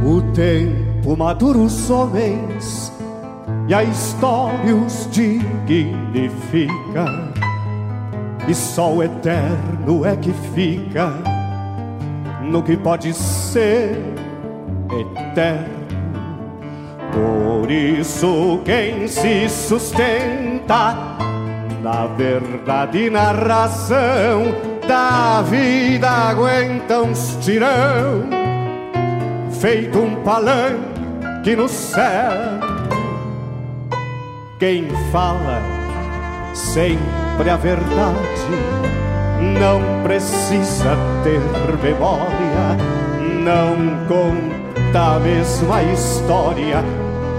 [0.04, 2.92] O tempo madura os homens
[3.66, 7.21] e a história os dignifica.
[8.48, 11.12] E só o eterno é que fica
[12.42, 13.96] no que pode ser
[14.90, 15.82] eterno.
[17.12, 21.12] Por isso, quem se sustenta
[21.82, 24.54] na verdade e na razão
[24.86, 28.24] da vida aguenta uns tirão,
[29.60, 32.32] feito um palanque no céu.
[34.58, 35.60] Quem fala
[37.42, 38.22] sempre a verdade
[39.58, 41.40] não precisa ter
[41.82, 42.76] memória,
[43.42, 46.84] não conta a mesma história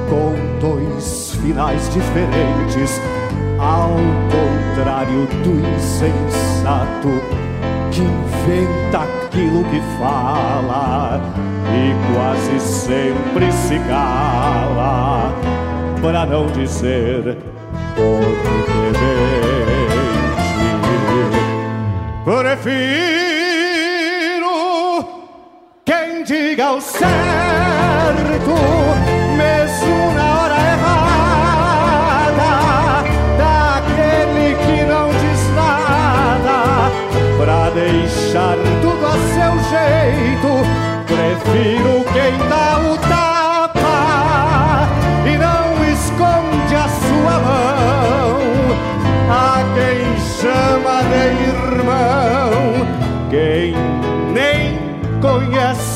[0.09, 2.99] com dois finais diferentes,
[3.57, 3.95] ao
[4.29, 7.09] contrário do insensato
[7.91, 11.21] que inventa aquilo que fala
[11.71, 15.31] e quase sempre se cala
[16.01, 17.37] para não dizer
[17.97, 19.62] onipotente.
[22.23, 22.63] Prefiro
[25.83, 27.03] quem diga o certo,
[29.35, 32.43] mesmo na hora errada,
[33.37, 36.89] daquele que não diz nada,
[37.37, 40.51] pra deixar tudo a seu jeito.
[41.05, 42.02] Prefiro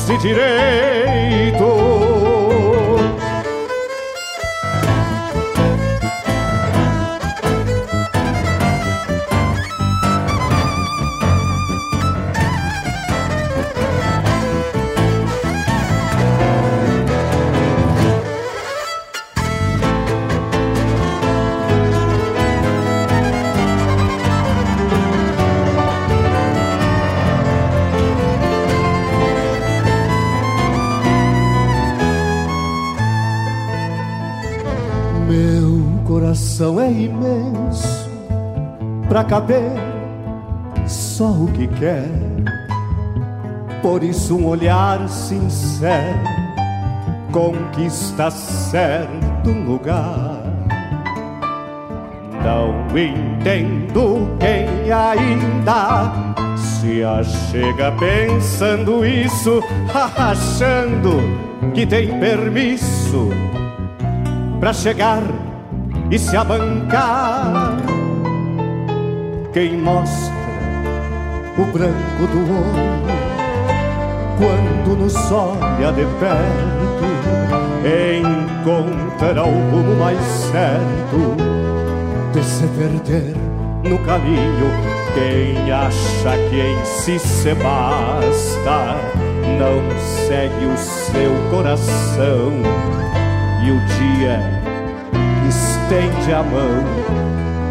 [0.08, 1.07] conhece direito.
[36.58, 38.10] Coração é imenso
[39.08, 39.70] pra caber
[40.86, 42.08] só o que quer.
[43.80, 46.18] Por isso um olhar sincero
[47.30, 50.42] conquista certo lugar.
[52.42, 56.12] Não entendo quem ainda
[56.56, 59.62] se achega pensando isso,
[59.94, 61.20] achando
[61.72, 63.28] que tem permisso
[64.58, 65.22] pra chegar
[66.10, 67.76] e se abancar.
[69.52, 70.34] Quem mostra
[71.58, 73.18] o branco do olho
[74.38, 77.08] quando nos olha de perto,
[78.20, 81.36] encontra o rumo mais certo
[82.32, 83.34] de se perder
[83.82, 84.70] no caminho.
[85.14, 88.96] Quem acha que em si se basta,
[89.58, 89.82] não
[90.26, 92.52] segue o seu coração
[93.64, 94.57] e o dia que
[95.88, 96.84] estende a mão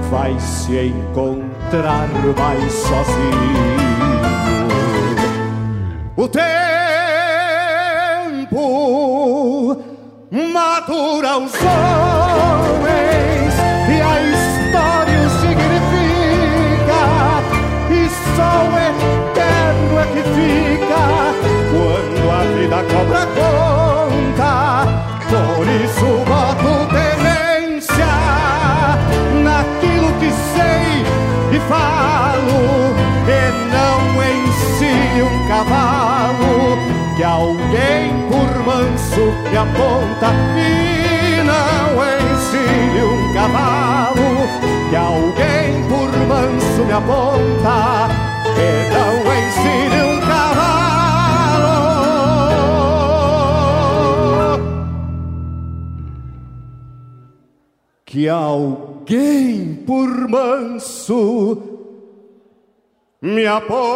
[0.10, 3.78] vai se encontrar mais sozinho.
[6.16, 6.48] O tempo
[10.32, 12.17] madura os homens
[31.68, 32.96] falo
[33.28, 36.78] e não ensine um cavalo
[37.16, 46.86] que alguém por manso me aponta e não ensine um cavalo que alguém por manso
[46.86, 48.08] me aponta
[48.56, 50.48] e não ensine um cavalo.
[58.06, 60.97] Que alguém por manso
[63.22, 63.88] me aponta.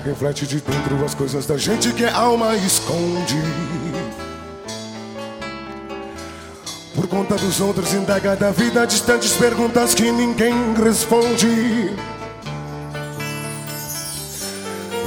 [0.00, 3.36] Reflete de dentro as coisas da gente que a alma esconde.
[6.94, 11.94] Por conta dos outros, indaga da vida distantes perguntas que ninguém responde.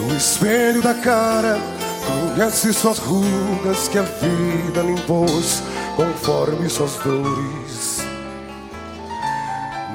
[0.10, 1.60] O espelho da cara
[2.06, 5.64] conhece suas rugas que a vida impôs
[5.96, 8.02] conforme suas dores.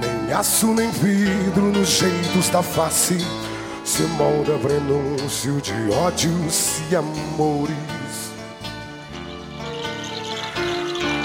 [0.00, 3.18] Nem aço nem vidro nos jeitos da face
[3.98, 7.74] se molda prenúncio de ódios e amores.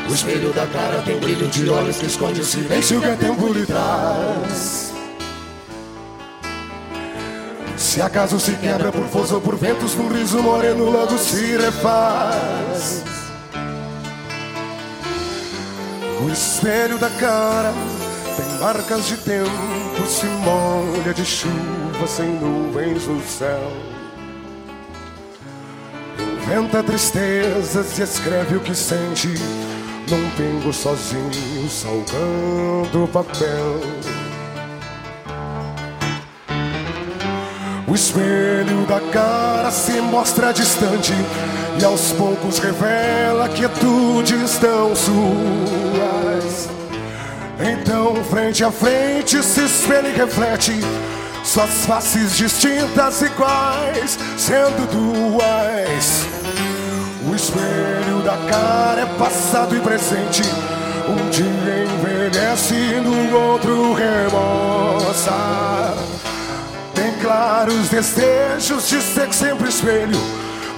[0.10, 3.54] O espelho da cara tem brilho de olhos que esconde o silêncio que é tempo
[3.54, 4.92] lhe traz.
[7.78, 13.04] Se acaso se quebra por força ou por ventos, num riso moreno logo se refaz.
[16.26, 17.72] O espelho da cara
[18.36, 23.72] tem marcas de tempo, se molha de chuva sem nuvens no céu.
[26.20, 29.30] Inventa tristezas e escreve o que sente
[30.10, 33.80] num pingo sozinho, salgando o papel.
[37.88, 41.14] O espelho da cara se mostra distante
[41.80, 46.70] e aos poucos revela quietudes tão suas.
[47.60, 50.74] Então, frente a frente, se espelha e reflete
[51.44, 56.26] suas faces distintas, iguais, sendo duas.
[57.30, 60.44] O espelho da cara é passado e presente.
[61.08, 65.34] Um dia envelhece, no outro remoça.
[66.96, 70.20] Tem claros desejos de ser sempre espelho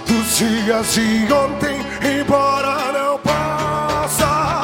[0.07, 1.80] dos dias de ontem,
[2.20, 4.63] embora não possa.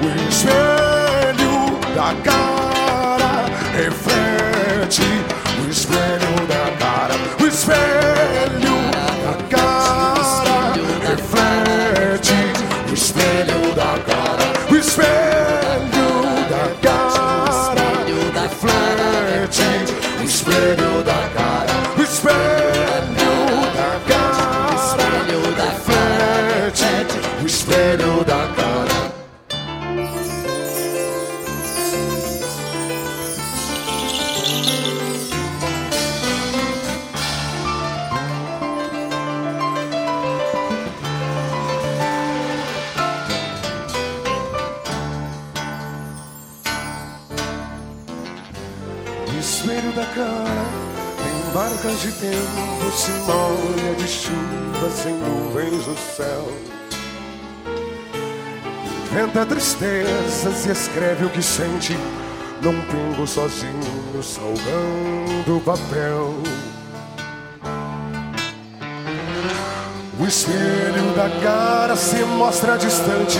[0.00, 2.43] O espelho da cara
[27.44, 29.14] o espelho da cara.
[49.38, 50.64] Espelho da cara
[51.18, 56.73] tem marcas de tempo, se molha de chuva sem nuvens no céu.
[59.14, 61.96] Inventa tristezas e escreve o que sente
[62.60, 66.34] num pingo sozinho, salgando papel.
[70.18, 73.38] O espelho da cara se mostra distante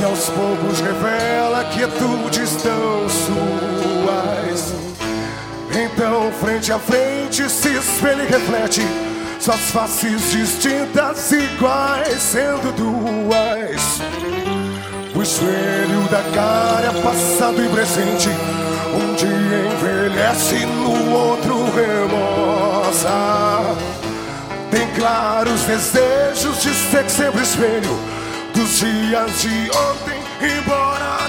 [0.00, 4.72] e aos poucos revela quietudes tão suas.
[5.78, 8.80] Então, frente a frente, se espelha e reflete
[9.38, 14.21] suas faces distintas, iguais, sendo duas.
[15.22, 18.28] Espelho da cara passado e presente.
[18.92, 23.08] Um dia envelhece, no outro remoça.
[24.68, 27.96] Tem claros desejos de ser sempre espelho
[28.52, 31.21] dos dias de ontem, embora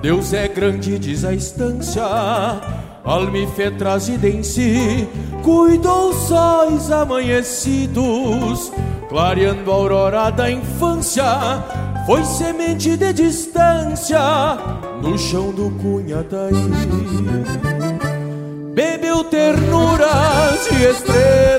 [0.00, 2.02] Deus é grande, diz a estância,
[4.24, 5.08] em si,
[5.42, 8.72] cuidou sóis amanhecidos,
[9.08, 11.24] clareando a aurora da infância,
[12.06, 14.18] foi semente de distância,
[15.02, 16.54] no chão do Cunhataí.
[18.74, 21.53] Bebeu ternuras e estrelas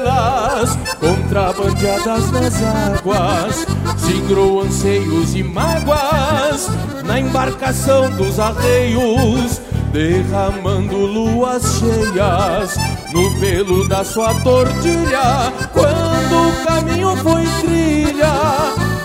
[1.00, 3.66] contrabandeadas nas águas,
[3.98, 6.70] singrou anseios e mágoas
[7.04, 9.62] na embarcação dos arreios,
[9.92, 12.76] derramando luas cheias
[13.12, 15.52] no pelo da sua tortilha.
[15.74, 18.34] Quando o caminho foi trilha,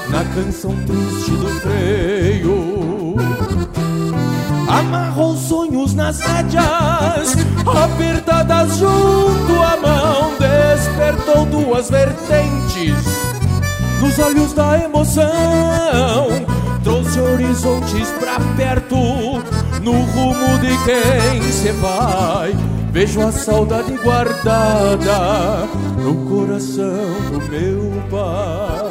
[0.09, 2.81] na canção triste do freio
[4.71, 7.35] amarrou sonhos nas rédeas,
[7.67, 10.35] apertadas junto à mão,
[11.11, 12.95] despertou duas vertentes
[14.01, 16.29] nos olhos da emoção,
[16.83, 18.97] trouxe horizontes pra perto,
[19.83, 22.57] no rumo de quem se vai.
[22.93, 25.67] Vejo a saudade guardada
[25.99, 26.87] no coração
[27.31, 28.90] do meu pai.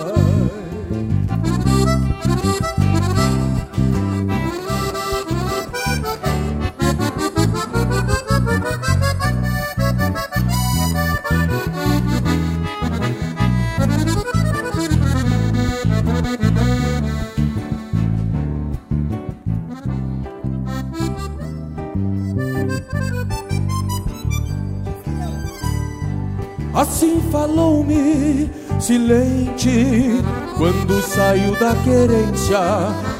[26.79, 28.49] Assim falou-me,
[28.79, 30.23] silente,
[30.57, 32.57] quando saiu da querência,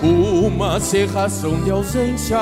[0.02, 2.40] uma cerração de ausência.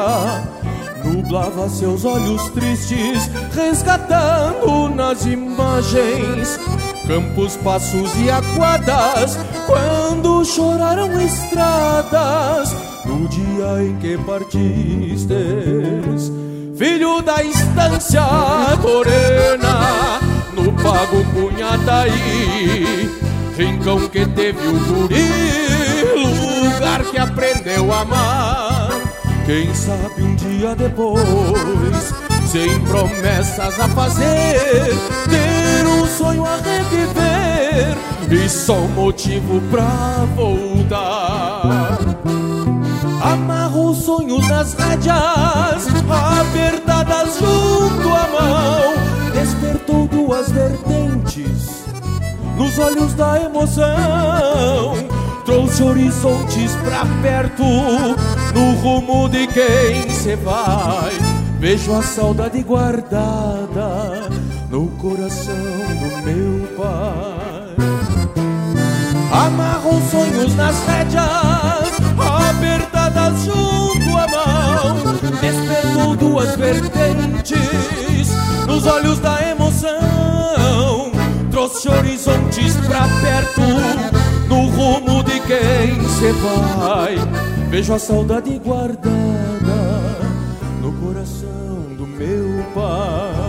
[1.04, 6.60] Nublava seus olhos tristes, resgatando nas imagens
[7.08, 15.32] campos, passos e aquadas, quando choraram estradas, no dia em que partistes.
[16.78, 18.22] Filho da estância
[18.80, 20.27] morena,
[20.58, 23.10] no pago Cunhataí,
[23.56, 28.90] rincão que teve o guri, lugar que aprendeu a amar.
[29.46, 32.14] Quem sabe um dia depois,
[32.52, 34.96] sem promessas a fazer,
[35.30, 37.96] ter um sonho a reviver
[38.30, 41.98] e só um motivo pra voltar.
[43.22, 45.88] Amarrou sonhos nas rédeas,
[46.42, 48.98] apertadas junto à mão,
[50.28, 51.86] duas vertentes
[52.58, 53.88] nos olhos da emoção.
[55.46, 57.64] Trouxe horizontes pra perto,
[58.54, 61.14] no rumo de quem se vai.
[61.60, 64.30] Vejo a saudade guardada
[64.70, 67.78] no coração do meu pai.
[69.32, 72.02] Amarrou sonhos nas rédeas,
[72.50, 74.98] apertadas junto à mão.
[75.40, 78.28] Despertou duas vertentes
[78.68, 79.67] nos olhos da emoção.
[81.68, 83.62] Trouxe horizontes pra perto,
[84.48, 87.18] no rumo de quem se vai.
[87.70, 89.12] Vejo a saudade guardada
[90.82, 93.44] no coração do meu pai.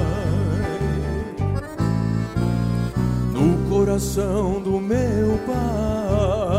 [3.32, 6.58] No coração do meu pai.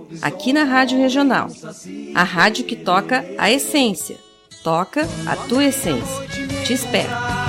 [0.21, 1.47] aqui na Rádio Regional.
[2.13, 4.17] A rádio que toca a essência.
[4.63, 6.27] Toca a tua essência.
[6.65, 7.40] Te espero.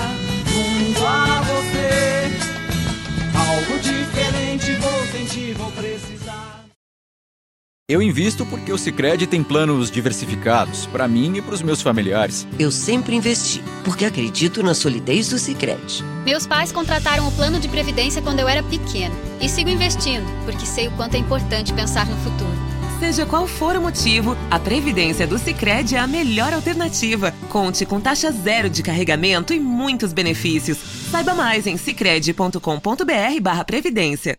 [7.93, 12.49] Eu invisto porque o Sicredi tem planos diversificados para mim e para os meus familiares.
[12.59, 16.03] Eu sempre investi, porque acredito na solidez do Sicredi.
[16.25, 20.65] Meus pais contrataram o plano de previdência quando eu era pequena e sigo investindo, porque
[20.65, 22.57] sei o quanto é importante pensar no futuro.
[22.99, 27.35] Seja qual for o motivo, a previdência do Sicredi é a melhor alternativa.
[27.51, 30.79] Conte com taxa zero de carregamento e muitos benefícios.
[31.11, 34.39] Saiba mais em sicredi.com.br/previdência.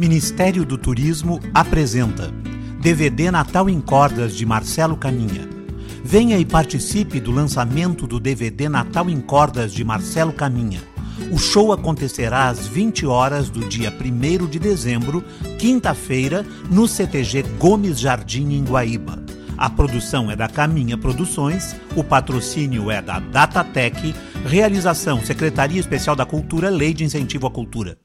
[0.00, 2.32] Ministério do Turismo apresenta
[2.80, 5.46] DVD Natal em Cordas de Marcelo Caminha.
[6.02, 10.80] Venha e participe do lançamento do DVD Natal em Cordas de Marcelo Caminha.
[11.30, 15.22] O show acontecerá às 20 horas do dia 1 de dezembro,
[15.58, 19.22] quinta-feira, no CTG Gomes Jardim, em Guaíba.
[19.58, 24.14] A produção é da Caminha Produções, o patrocínio é da Datatec,
[24.46, 27.98] realização Secretaria Especial da Cultura, Lei de Incentivo à Cultura.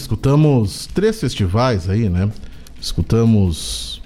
[0.00, 2.30] Escutamos três festivais aí, né?
[2.80, 4.00] Escutamos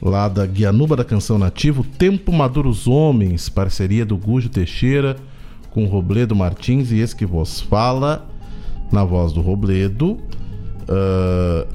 [0.00, 5.16] lá da Guianuba da Canção Nativo, Tempo Maduros Homens, parceria do Gujo Teixeira
[5.70, 8.26] com Robledo Martins e esse que vos fala,
[8.92, 10.18] na voz do Robledo.
[10.88, 11.66] Ah,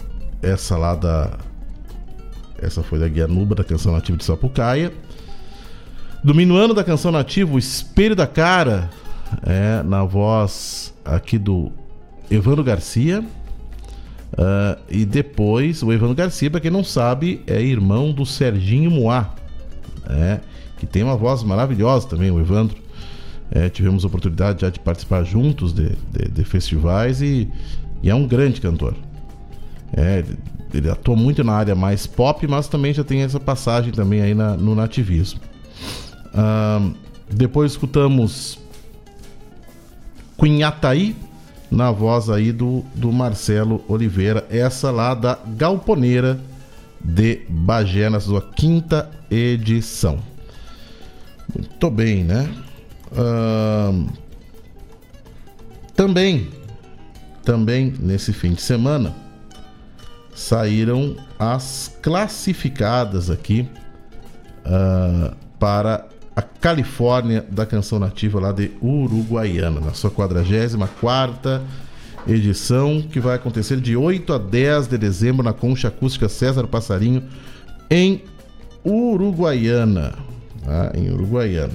[0.41, 1.37] essa lá da.
[2.61, 4.93] Essa foi da Guianuba da Canção Nativa de Sapucaia.
[6.23, 8.89] Do Minuano da Canção Nativa, o Espelho da Cara,
[9.43, 11.71] é, na voz aqui do
[12.29, 13.23] Evandro Garcia.
[14.41, 19.35] Ah, e depois, o Evandro Garcia, para quem não sabe, é irmão do Serginho Moá,
[20.09, 20.39] é,
[20.77, 22.77] que tem uma voz maravilhosa também, o Evandro.
[23.51, 27.49] É, tivemos a oportunidade já de participar juntos de, de- de festivais e,
[28.01, 28.95] e é um grande cantor.
[29.91, 30.37] É, ele,
[30.73, 34.33] ele atua muito na área mais pop, mas também já tem essa passagem também aí
[34.35, 35.41] na- no nativismo.
[36.33, 36.93] Ahn,
[37.29, 38.59] depois escutamos
[40.37, 41.15] Cunhataí,
[41.69, 46.39] na voz aí do, do Marcelo Oliveira, essa lá da Galponeira
[46.99, 50.19] de Bagé, na sua quinta edição.
[51.55, 52.49] Muito bem, né?
[55.95, 56.49] Também,
[57.43, 59.13] também nesse fim de semana,
[60.33, 63.67] saíram as classificadas aqui
[64.65, 66.07] ah, para
[66.39, 71.61] a Califórnia da canção nativa lá de Uruguaiana, na sua 44
[72.25, 77.23] edição, que vai acontecer de 8 a 10 de dezembro na Concha Acústica César Passarinho,
[77.91, 78.23] em
[78.85, 80.13] Uruguaiana.
[80.63, 80.93] tá?
[80.95, 81.73] Em Uruguaiana.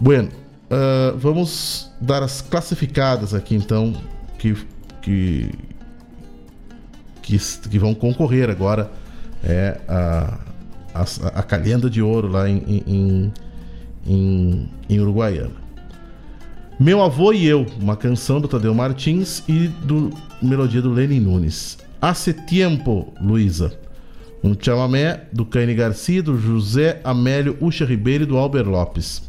[0.00, 0.28] Bueno,
[0.70, 3.92] ah, vamos dar as classificadas aqui então,
[4.38, 4.56] que,
[5.02, 5.50] que,
[7.22, 7.38] que,
[7.68, 8.88] que vão concorrer agora
[9.42, 10.38] é, a,
[10.94, 11.02] a,
[11.40, 13.32] a calhenda de ouro lá em, em,
[14.08, 15.68] em Uruguaiana.
[16.80, 21.76] Meu Avô e Eu, uma canção do Tadeu Martins e do melodia do Lenin Nunes.
[22.00, 23.76] Hace Tiempo, Luísa.
[24.42, 29.28] Um chamamé do Caine Garcia, do José Amélio Ucha Ribeiro e do Albert Lopes.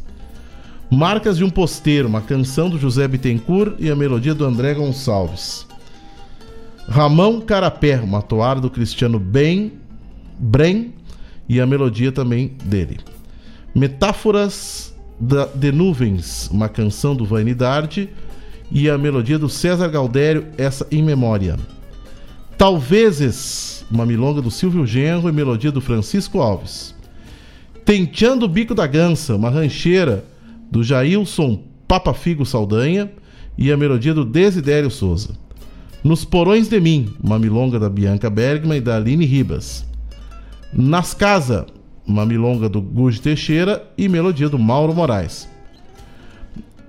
[0.88, 5.66] Marcas de um Posteiro, uma canção do José Bittencourt e a melodia do André Gonçalves.
[6.88, 9.72] Ramão Carapé, uma toada do Cristiano Ben,
[10.38, 10.92] Bren
[11.48, 12.98] e a melodia também dele.
[13.74, 18.08] Metáforas da- de Nuvens, uma canção do Vanidade
[18.70, 21.56] e a melodia do César Galdério, essa em memória.
[22.56, 26.94] Talvezes, uma milonga do Silvio Genro e melodia do Francisco Alves.
[27.84, 30.24] Tenteando o Bico da Gança, uma rancheira
[30.70, 33.10] do Jailson Papa Figo Saldanha
[33.56, 35.30] e a melodia do Desidério Souza.
[36.04, 39.84] Nos Porões de Mim, uma milonga da Bianca Bergman e da Aline Ribas.
[40.72, 41.66] Nas Casa,
[42.10, 45.48] uma milonga do Guji Teixeira e melodia do Mauro Moraes.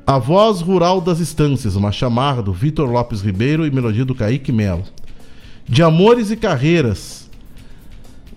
[0.06, 4.52] A Voz Rural das Estâncias, uma chamarra do Vitor Lopes Ribeiro e melodia do Kaique
[4.52, 4.84] Melo.
[5.68, 7.30] De Amores e Carreiras,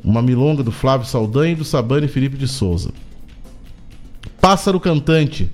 [0.04, 2.92] uma milonga do Flávio Saldanha e do Sabane Felipe de Souza.
[4.40, 5.50] Pássaro Cantante,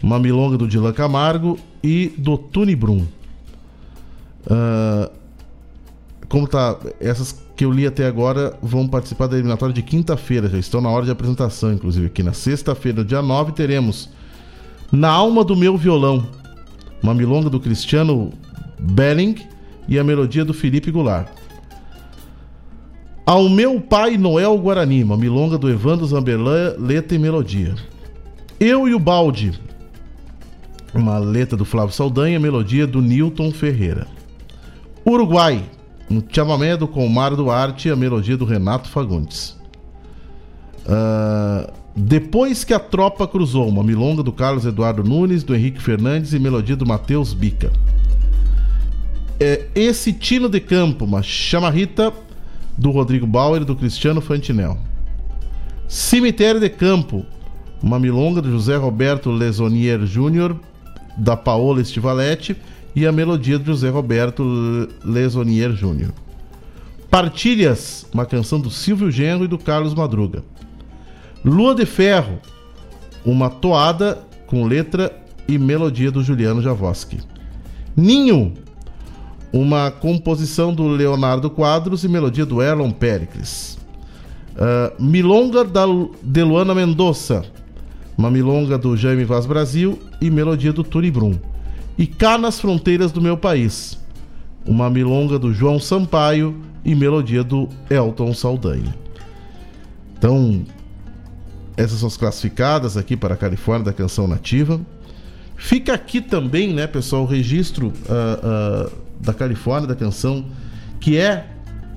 [0.00, 3.04] uma milonga do Dilan Camargo e do Tuni Brum.
[4.48, 5.10] Ah,
[6.28, 10.56] como tá, essas que eu li até agora vão participar da eliminatória de quinta-feira, já
[10.56, 14.08] estão na hora de apresentação, inclusive aqui na sexta-feira, dia 9, teremos
[14.90, 16.26] Na Alma do Meu Violão,
[17.02, 18.32] uma milonga do Cristiano
[18.78, 19.36] Belling
[19.86, 21.28] e a melodia do Felipe Goulart.
[23.26, 27.74] Ao Meu Pai Noel Guarani, uma milonga do Evandro Zamberlan, letra e melodia.
[28.58, 29.52] Eu e o Balde,
[30.94, 34.06] uma letra do Flávio Saldanha, melodia do Newton Ferreira.
[35.04, 35.62] Uruguai,
[36.10, 39.56] um chamamé do Comar Duarte e a melodia do Renato Fagundes.
[40.86, 46.32] Ah, Depois que a tropa cruzou, uma milonga do Carlos Eduardo Nunes, do Henrique Fernandes
[46.32, 47.72] e melodia do Matheus Bica.
[49.38, 52.12] É, Esse Tino de Campo, uma chamarrita
[52.76, 54.78] do Rodrigo Bauer e do Cristiano Fantinel.
[55.88, 57.24] Cemitério de Campo,
[57.82, 60.56] uma milonga do José Roberto Lesonier Júnior,
[61.16, 62.56] da Paola Estivaletti
[62.94, 66.12] e a melodia do José Roberto Lesonier Júnior.
[67.10, 70.44] Partilhas, uma canção do Silvio Genro e do Carlos Madruga.
[71.44, 72.38] Lua de Ferro,
[73.24, 75.12] uma toada com letra
[75.48, 77.18] e melodia do Juliano Javoski.
[77.96, 78.54] Ninho,
[79.52, 83.80] uma composição do Leonardo Quadros e melodia do Erlon Pericles.
[84.56, 85.84] Ah, milonga da,
[86.22, 87.44] de Luana Mendonça,
[88.16, 91.34] uma milonga do Jaime Vaz Brasil e melodia do Tony Brum.
[92.00, 93.98] E Cá nas Fronteiras do Meu País,
[94.64, 98.94] uma milonga do João Sampaio e melodia do Elton Saldanha.
[100.16, 100.64] Então,
[101.76, 104.80] essas são as classificadas aqui para a Califórnia da canção nativa.
[105.56, 108.90] Fica aqui também, né, pessoal, o registro ah, ah,
[109.20, 110.46] da Califórnia da canção,
[111.00, 111.46] que é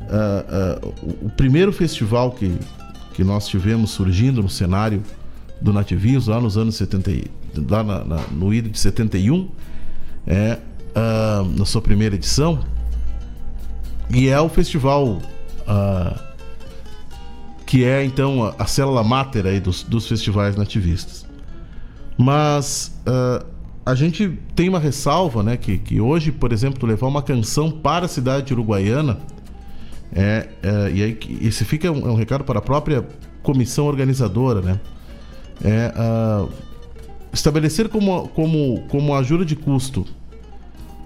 [0.09, 0.79] ah,
[1.21, 2.53] o, primeiro festival que,
[3.13, 5.01] que nós tivemos surgindo no cenário
[5.61, 7.23] do nativismo lá nos anos 70, e-
[7.69, 9.47] lá na- na- no IDO de 71,
[10.25, 10.59] é,
[10.95, 12.59] ah, na sua primeira edição.
[14.09, 15.21] E é o festival
[15.67, 16.33] ah,
[17.65, 21.25] que é então a, a célula máter aí dos, dos festivais nativistas.
[22.17, 23.45] Mas ah,
[23.85, 25.57] a gente tem uma ressalva, né?
[25.57, 29.19] Que, que hoje, por exemplo, levar uma canção para a cidade uruguaiana
[30.15, 33.03] é, é, e aí esse fica um, é um recado para a própria
[33.41, 34.79] comissão organizadora, né?
[35.63, 36.47] É ah,
[37.33, 40.05] estabelecer como, como, como ajuda de custo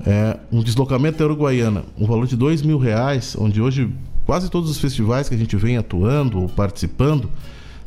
[0.05, 3.89] é, um deslocamento da Uruguaiana, um valor de dois mil reais, onde hoje
[4.25, 7.29] quase todos os festivais que a gente vem atuando ou participando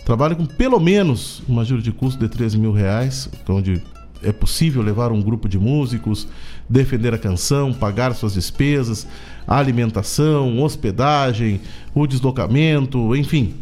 [0.05, 3.83] trabalham com pelo menos uma ajuda de custo de 3 mil reais, onde
[4.23, 6.27] é possível levar um grupo de músicos,
[6.69, 9.07] defender a canção, pagar suas despesas,
[9.47, 11.61] alimentação, hospedagem,
[11.95, 13.55] o deslocamento, enfim.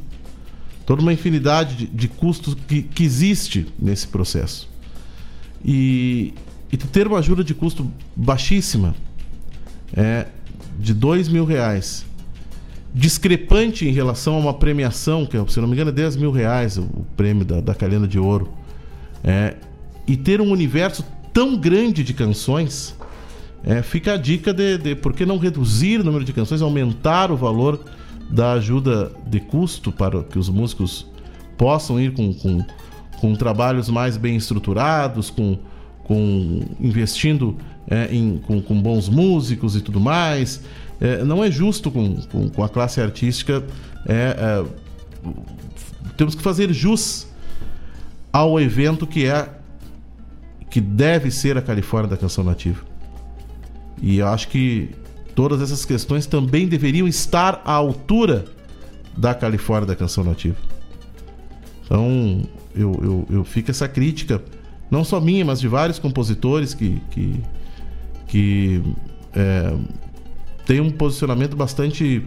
[0.88, 4.70] Toda uma infinidade de, de custos que, que existe nesse processo.
[5.62, 6.32] E,
[6.72, 8.94] e ter uma ajuda de custo baixíssima,
[9.94, 10.28] é,
[10.78, 12.06] de dois mil reais,
[12.94, 16.30] discrepante em relação a uma premiação, que é, se não me engano é 10 mil
[16.30, 16.84] reais o,
[17.14, 18.50] prêmio da, da Calenda de Ouro,
[19.22, 19.56] é,
[20.06, 21.04] e ter um universo
[21.34, 22.96] tão grande de canções,
[23.62, 27.30] é, fica a dica de, de por que não reduzir o número de canções, aumentar
[27.30, 27.84] o valor
[28.28, 31.06] da ajuda de custo para que os músicos
[31.56, 32.64] possam ir com, com,
[33.20, 35.58] com trabalhos mais bem estruturados, com,
[36.04, 37.56] com investindo
[37.90, 40.62] é, em, com, com bons músicos e tudo mais.
[41.00, 43.64] É, não é justo com, com, com a classe artística.
[44.06, 44.64] é, é,
[46.16, 47.26] temos que fazer jus
[48.32, 49.48] ao evento que é
[50.70, 52.84] que deve ser a Califórnia da canção nativa.
[54.02, 54.90] E eu acho que
[55.38, 58.44] todas essas questões também deveriam estar à altura
[59.16, 60.56] da Califórnia da canção nativa.
[61.84, 62.42] Então,
[62.74, 64.42] eu, eu, eu fico essa crítica,
[64.90, 67.40] não só minha, mas de vários compositores que, que,
[68.26, 68.82] que
[69.32, 69.76] é,
[70.66, 72.26] têm um posicionamento bastante.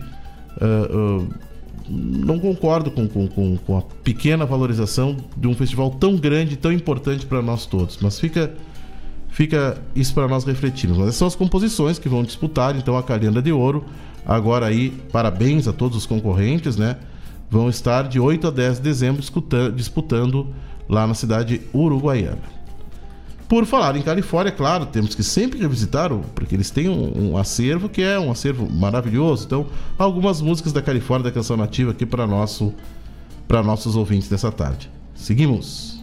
[0.61, 1.51] é, é,
[1.89, 7.25] não concordo com, com, com a pequena valorização de um festival tão grande, tão importante
[7.25, 7.97] para nós todos.
[8.01, 8.53] Mas fica,
[9.31, 10.97] fica isso para nós refletirmos.
[10.97, 13.85] Mas essas são as composições que vão disputar, então, a Calenda de Ouro.
[14.25, 16.97] Agora aí, parabéns a todos os concorrentes, né?
[17.49, 19.23] Vão estar de 8 a 10 de dezembro
[19.75, 20.47] disputando
[20.87, 22.61] lá na cidade uruguaiana.
[23.49, 27.89] Por falar em Califórnia, claro, temos que sempre revisitar, porque eles têm um, um acervo
[27.89, 29.45] que é um acervo maravilhoso.
[29.45, 29.65] Então,
[29.97, 32.73] algumas músicas da Califórnia da canção nativa aqui para nosso
[33.49, 34.89] para nossos ouvintes nessa tarde.
[35.13, 36.01] Seguimos.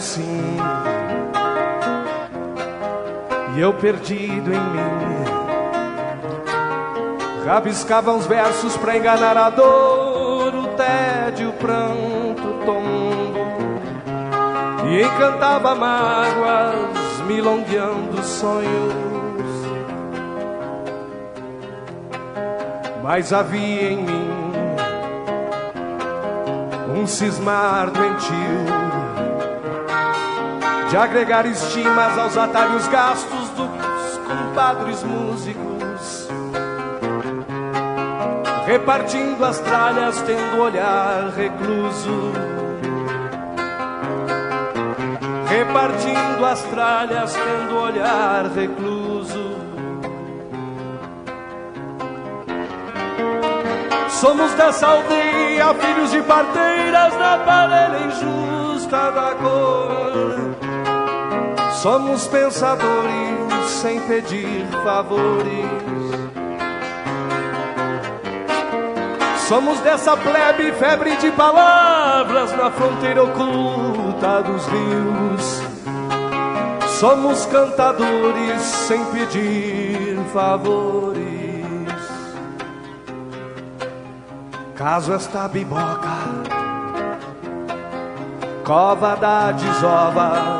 [0.00, 0.56] Sim,
[3.56, 5.18] e eu perdido em mim.
[7.44, 13.38] Rabiscava uns versos pra enganar a dor, o tédio, o pranto, o tombo.
[14.86, 18.98] E encantava mágoas, milongueando sonhos.
[23.02, 24.30] Mas havia em mim
[26.94, 28.97] um cismar doentio
[30.88, 33.68] de agregar estimas aos atalhos gastos dos
[34.26, 36.28] compadres músicos,
[38.66, 42.32] repartindo as tralhas, tendo olhar recluso.
[45.48, 49.56] Repartindo as tralhas, tendo olhar recluso.
[54.08, 60.57] Somos dessa aldeia, filhos de parteiras da parelha injusta da cor.
[61.82, 65.64] Somos pensadores sem pedir favores.
[69.46, 75.62] Somos dessa plebe, febre de palavras na fronteira oculta dos rios.
[76.98, 81.22] Somos cantadores sem pedir favores.
[84.74, 86.18] Caso esta biboca,
[88.64, 90.57] cova da desova,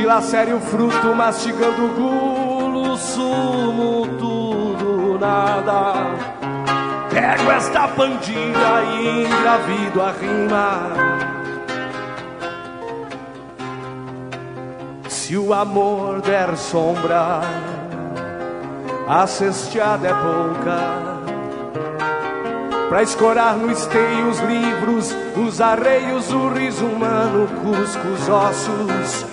[0.00, 5.94] dilacere o fruto, mastigando o gulo, sumo, tudo, nada.
[7.10, 10.80] Pego esta pandilha e engravido a rima.
[15.06, 17.40] Se o amor der sombra,
[19.06, 21.10] a cesteada é pouca
[22.88, 29.29] Pra escorar no esteio os livros, os arreios, o riso humano, cusco os ossos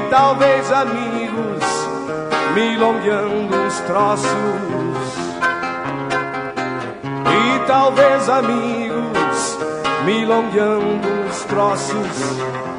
[0.00, 1.64] e talvez amigos,
[2.54, 4.30] milongueando os troços.
[7.26, 9.58] E talvez amigos,
[10.04, 12.69] milongueando os troços.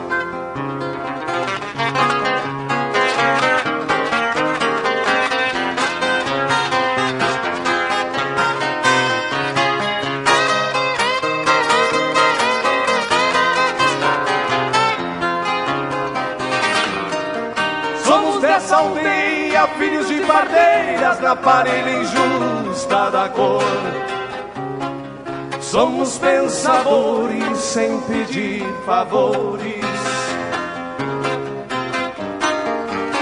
[21.22, 23.62] Na parelha injusta da cor.
[25.62, 29.86] Somos pensadores sem pedir favores.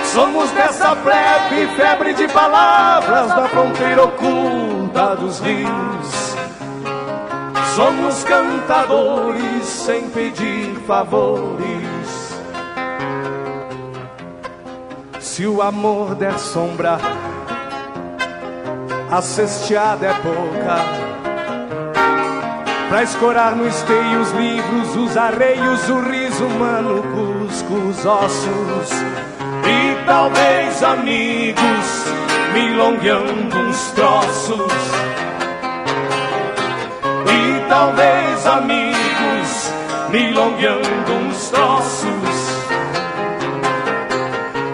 [0.06, 6.36] Somos dessa plebe, febre de palavras da fronteira oculta dos rios.
[7.76, 11.70] Somos cantadores sem pedir favores.
[15.20, 16.98] Se o amor der sombra,
[19.12, 21.10] a cesteada é pouca.
[22.90, 28.92] Pra escorar no esteio os livros, os arreios, o riso humano, cusco os ossos.
[29.66, 32.06] E talvez amigos,
[32.54, 34.74] milongueando uns troços.
[37.28, 39.74] E talvez amigos,
[40.10, 42.10] milongueando uns troços.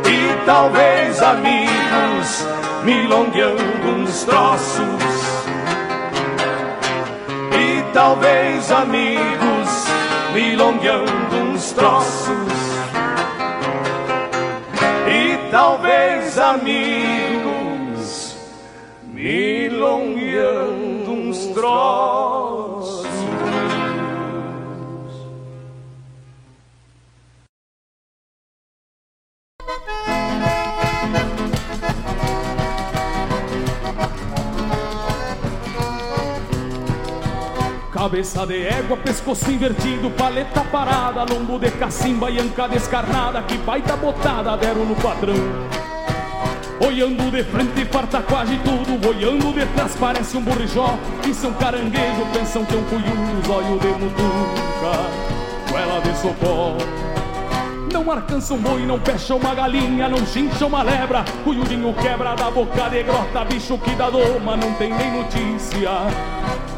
[0.08, 2.46] E talvez amigos,
[2.86, 5.04] milongueando uns troços.
[7.52, 9.88] E talvez amigos,
[10.34, 12.54] milongueando uns troços.
[15.08, 18.38] E talvez amigos,
[19.04, 22.45] milongueando uns troços.
[38.16, 43.98] Cabeça de égua, pescoço invertido, paleta parada, lombo de cacimba e anca descarnada, que baita
[43.98, 45.36] botada deram no padrão.
[46.80, 52.26] Olhando de frente, farta quase tudo, olhando de trás parece um borrijó, é um caranguejo,
[52.32, 56.78] pensam que é um cuiudo, olho de mutuca, goela de sopó.
[57.92, 61.26] Não alcança um boi, não fecha uma galinha, não chincha uma lebra.
[61.44, 65.90] Cunhudinho quebra da boca de grota, bicho que dá doma, não tem nem notícia.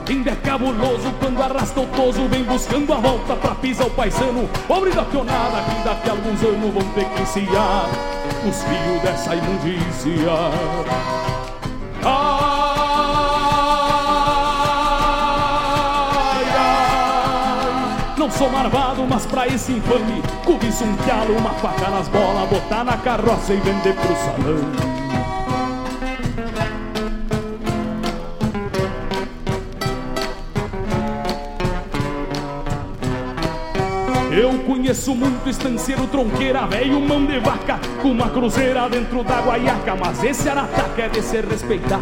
[0.09, 4.49] Ainda é cabuloso quando arrasta o toso, vem buscando a volta pra pisar o paisano.
[4.65, 7.89] Pobre da pionada que daqui a alguns anos vão ter que enciar
[8.47, 10.31] os fios dessa imundícia.
[12.05, 12.47] Ai,
[18.17, 22.84] Não sou marvado, mas pra esse infame Cobiço um pialo, uma faca nas bolas Botar
[22.84, 25.06] na carroça e vender pro salão
[34.38, 39.95] Eu conheço muito estanceiro, tronqueira, velho, mão de vaca Com uma cruzeira dentro da guaiaca
[39.95, 41.99] Mas esse arataca é de se respeitar.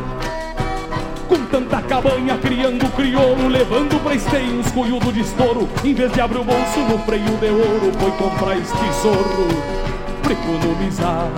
[1.30, 6.40] Com tanta cabanha criando crioulo Levando pra esteio cuiudo de estouro Em vez de abrir
[6.40, 9.48] o bolso no freio de ouro Foi comprar este zorro
[10.22, 11.30] pra economizar.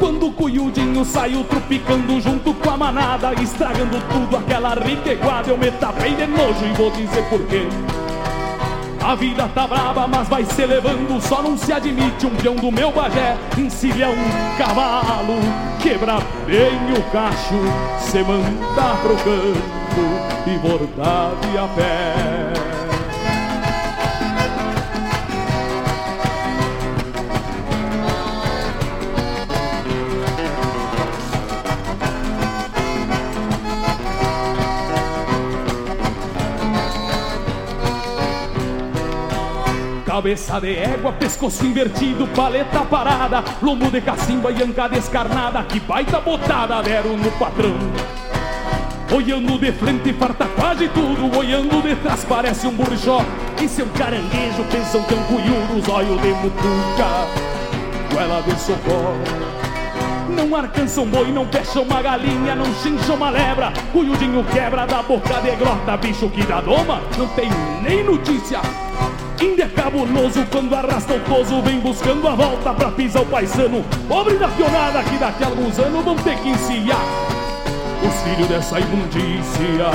[0.00, 5.56] Quando o cuiudinho saiu tropicando junto com a manada Estragando tudo aquela rica iguada Eu
[5.56, 7.68] me tapei de nojo e vou dizer porquê
[9.06, 11.20] a vida tá braba, mas vai se levando.
[11.20, 13.36] Só não se admite um peão do meu bagé.
[13.56, 15.38] Encilha um cavalo,
[15.80, 17.54] quebra bem o cacho.
[18.00, 22.55] Se manda pro campo e bordade a pé.
[40.16, 46.18] Cabeça de égua, pescoço invertido, paleta parada, lombo de cacimba e anca descarnada, que baita
[46.20, 47.76] botada deram no patrão.
[49.14, 53.20] Olhando de frente farta quase tudo, olhando de trás parece um burjó.
[53.62, 57.28] E seu caranguejo pensam que é um cunhudo, olhos de mutuca,
[58.10, 59.20] goela de socorro.
[60.30, 63.70] Não alcança um boi, não fecha uma galinha, não chincha uma lebra.
[63.92, 67.50] Cunhudinho quebra da boca de grota, bicho que dá doma, não tem
[67.82, 68.62] nem notícia.
[69.38, 73.84] É cabuloso quando arrasta o toso Vem buscando a volta pra pisar o paisano.
[74.08, 77.00] Pobre da pionada que daqui a alguns anos Vão ter que enciar
[78.06, 79.86] Os filhos dessa imundícia.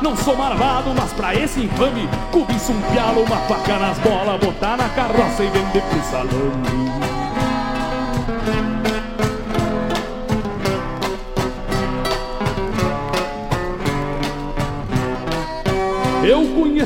[0.00, 4.76] Não sou marvado, mas pra esse infame Cobiço um pialo, uma faca nas bolas Botar
[4.76, 7.05] na carroça e vender pro salão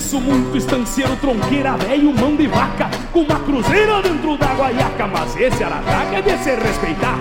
[0.01, 5.37] conheço muito estanceiro, tronqueira, velho, mão de vaca Com uma cruzeira dentro da guaiaca Mas
[5.37, 7.19] esse arataca é de se respeitar.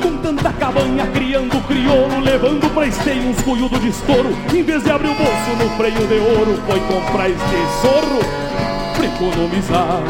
[0.00, 4.90] Com tanta cabanha criando crioulo Levando pra esteio uns cuiudo de estouro Em vez de
[4.92, 8.20] abrir o bolso no freio de ouro Foi comprar este zorro
[8.94, 10.02] pra economizar.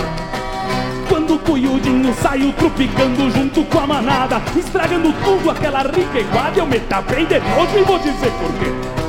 [1.09, 6.67] Quando o cuiudinho saiu tropicando junto com a manada Estragando tudo aquela rica iguada Eu
[6.67, 8.99] me tapei de nojo e vou dizer por quê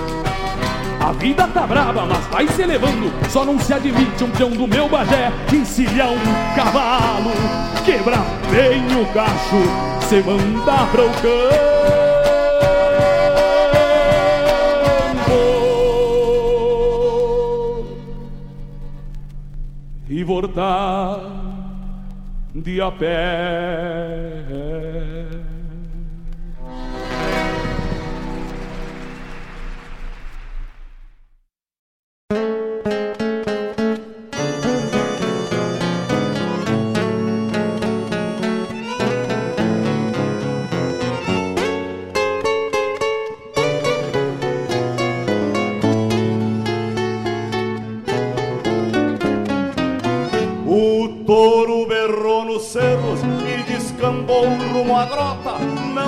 [1.12, 3.12] a vida tá brava, mas vai se levando.
[3.30, 5.30] Só não se admite um peão do meu bagé.
[5.54, 7.32] Encilhar um cavalo,
[7.84, 9.62] quebrar bem o cacho,
[10.08, 11.92] se mandar pro campo.
[20.10, 21.20] E voltar
[22.56, 24.46] de a pé.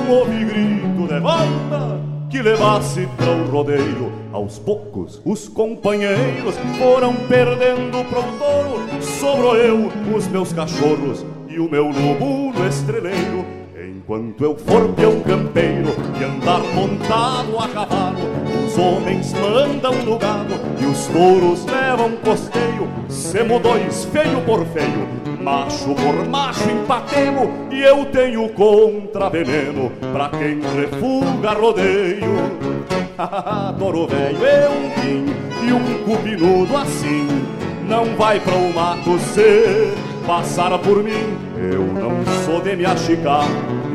[0.03, 4.11] Não houve grito de volta que levasse para o rodeio.
[4.33, 9.01] Aos poucos, os companheiros foram perdendo pro touro.
[9.01, 13.45] Sobrou eu, os meus cachorros e o meu lobo no estreleiro.
[13.81, 18.19] Enquanto eu for peão campeiro e andar montado a cavalo,
[18.65, 22.89] os homens mandam no gado e os touros levam costeio.
[23.07, 25.07] Semo dois, feio por feio,
[25.43, 32.53] macho por macho empatemo, e eu tenho contraveneno pra quem refuga rodeio.
[33.77, 35.25] Toro velho é um pin
[35.67, 37.27] e um cupinudo assim,
[37.87, 39.93] não vai para o mato se
[40.25, 41.37] passar por mim.
[41.57, 43.45] Eu não sou de me achicar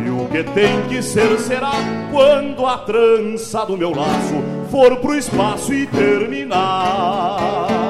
[0.05, 1.73] e o que tem que ser será
[2.11, 7.88] quando a trança do meu laço for pro espaço e terminar.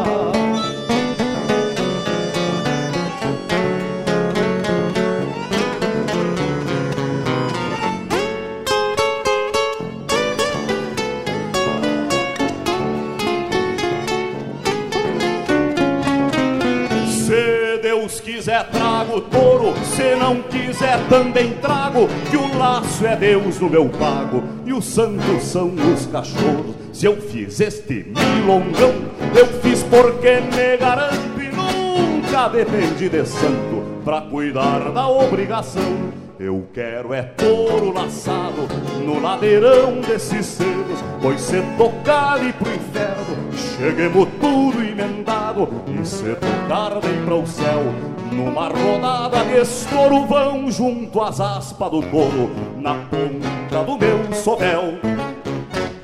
[18.58, 19.74] Quiser, trago touro.
[19.84, 22.08] Se não quiser, também trago.
[22.30, 24.42] Que o laço é Deus no meu pago.
[24.66, 26.74] E os santos são os cachorros.
[26.92, 28.94] Se eu fiz este milongão,
[29.36, 36.17] eu fiz porque me garanto e nunca dependi de santo pra cuidar da obrigação.
[36.40, 38.68] Eu quero é touro laçado
[39.04, 46.36] no ladeirão desses cedos, pois se tocar e pro inferno, cheguemos tudo emendado, e se
[46.36, 47.82] tocar bem para o céu,
[48.30, 54.94] numa rodada de estouro vão junto às aspas do touro, na ponta do meu sovel.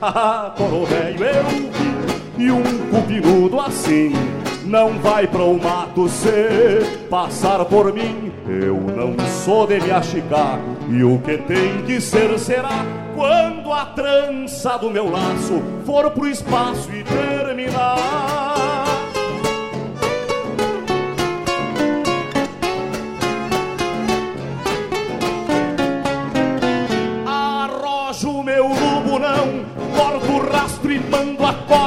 [0.06, 1.70] Ah, toro velho eu
[2.36, 4.12] e um cupinudo assim
[4.64, 8.32] não vai para o mato se passar por mim.
[8.46, 9.14] Eu não
[9.44, 10.58] sou de me achicar
[10.88, 12.84] e o que tem que ser será
[13.14, 18.84] quando a trança do meu laço for pro espaço e terminar.
[27.26, 29.64] Arrojo meu lubo não,
[29.96, 31.83] corto o rastro e mando a corda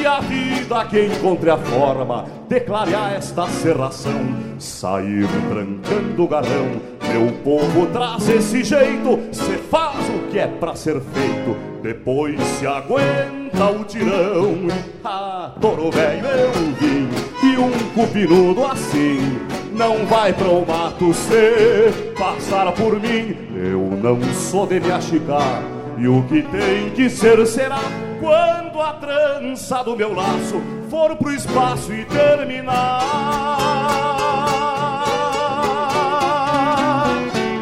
[0.00, 4.20] e a vida que encontre a forma de clarear esta serração.
[4.58, 10.74] Sair trancando o galão, meu povo traz esse jeito, se faz o que é pra
[10.74, 14.68] ser feito, depois se aguenta o tirão.
[15.04, 17.08] Ah, touro velho eu vim
[17.42, 19.38] e um cupinudo assim
[19.72, 23.36] não vai para o mato se passar por mim.
[23.54, 25.62] Eu não sou de me achicar
[25.98, 27.80] e o que tem que ser será
[28.20, 33.00] quando a trança do meu laço for pro espaço e terminar.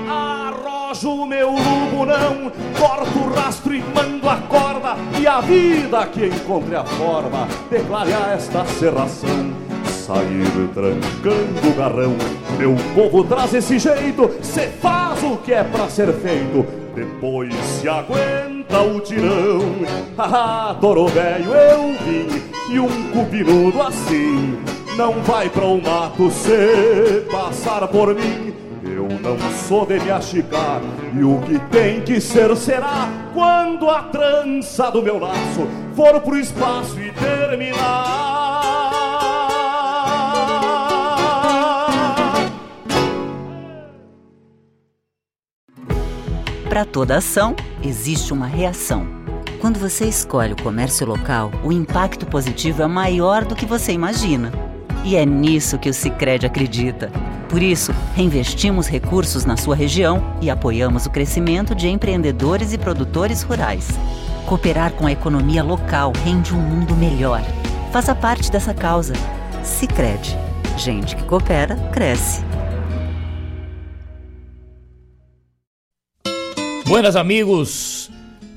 [0.09, 6.07] Arrojo o meu lubo não, corto o rastro e mando a corda e a vida
[6.07, 9.64] que encontre a forma de clarear esta serração.
[10.07, 12.15] Sair trancando o garrão,
[12.59, 17.89] meu povo traz esse jeito, se faz o que é pra ser feito, depois se
[17.89, 19.63] aguenta o tirão.
[20.19, 22.29] Ah, toro velho eu vim
[22.71, 24.59] e um cupinudo assim
[24.95, 28.53] não vai para o mato se passar por mim.
[28.85, 30.83] Eu não sou de me achicar
[31.19, 35.67] e o que tem que ser será quando a trança do meu laço
[35.97, 38.54] for pro espaço e terminar.
[46.75, 49.07] Para toda ação, existe uma reação.
[49.61, 54.51] Quando você escolhe o comércio local, o impacto positivo é maior do que você imagina.
[55.05, 57.13] E é nisso que o Sicredi acredita.
[57.49, 63.43] Por isso, reinvestimos recursos na sua região e apoiamos o crescimento de empreendedores e produtores
[63.43, 63.89] rurais.
[64.45, 67.41] Cooperar com a economia local rende um mundo melhor.
[67.93, 69.13] Faça parte dessa causa.
[69.63, 70.37] Sicredi.
[70.77, 72.43] Gente que coopera, cresce.
[76.87, 78.11] Buenas amigos,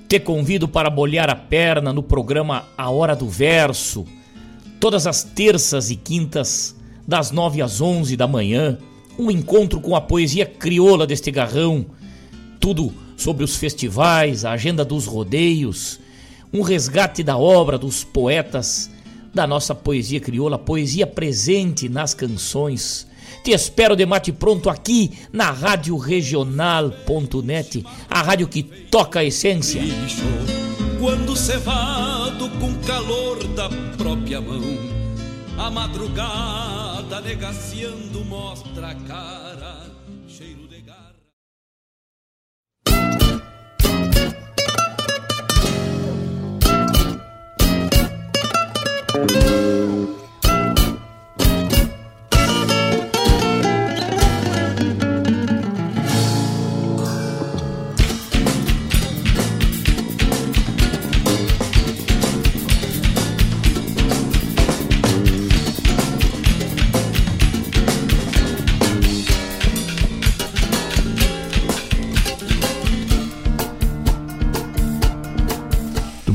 [0.10, 4.06] te convido para molhar a perna no programa A Hora do Verso,
[4.82, 6.76] todas as terças e quintas,
[7.08, 8.78] das nove às onze da manhã,
[9.18, 11.86] um encontro com a poesia crioula deste garrão,
[12.60, 15.98] tudo sobre os festivais, a agenda dos rodeios,
[16.52, 18.92] um resgate da obra dos poetas
[19.34, 23.08] da nossa poesia crioula, poesia presente nas canções.
[23.48, 29.82] Te espero de mate pronto aqui na Rádio Regional.net, a rádio que toca a essência.
[31.00, 34.62] Quando cevado com calor da própria mão,
[35.58, 39.92] a madrugada negaciando mostra a cara,
[40.28, 40.82] cheiro de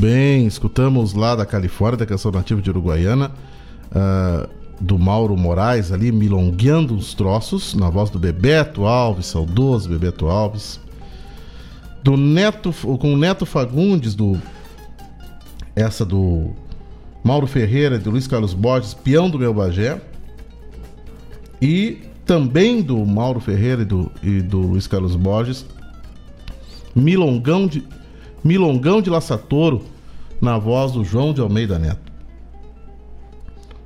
[0.03, 3.31] bem, escutamos lá da Califórnia, da canção nativa de Uruguaiana,
[3.95, 4.49] ah,
[4.81, 10.81] do Mauro Moraes ali, milongueando uns troços, na voz do Bebeto Alves, saudoso Bebeto Alves.
[12.03, 14.37] Do Neto, com o Neto Fagundes, do.
[15.77, 16.51] Essa do
[17.23, 20.03] Mauro Ferreira do Luiz Carlos Borges, Peão do Meu Bagé.
[21.61, 25.65] E também do Mauro Ferreira e do, e do Luiz Carlos Borges,
[26.93, 27.85] Milongão de,
[28.45, 29.85] Milongão de Laçatouro,
[30.41, 32.13] na voz do João de Almeida Neto.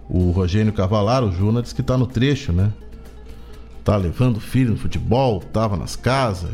[0.09, 2.73] O Rogênio Cavalar, o Juna, diz que tá no trecho, né?
[3.87, 6.51] tá levando filho no futebol, tava nas casas,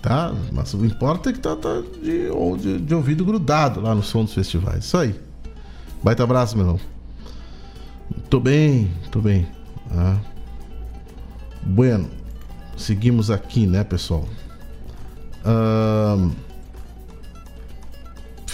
[0.00, 0.32] tá?
[0.52, 2.28] Mas o importa é que tá, tá de,
[2.60, 4.84] de, de ouvido grudado lá no som dos festivais.
[4.84, 5.12] Isso aí.
[6.04, 6.80] Baita abraço, meu irmão.
[8.30, 9.48] Tô bem, tô bem.
[9.90, 10.18] Ah.
[11.64, 12.08] Bueno,
[12.76, 14.24] seguimos aqui, né, pessoal?
[15.44, 16.30] Ahn,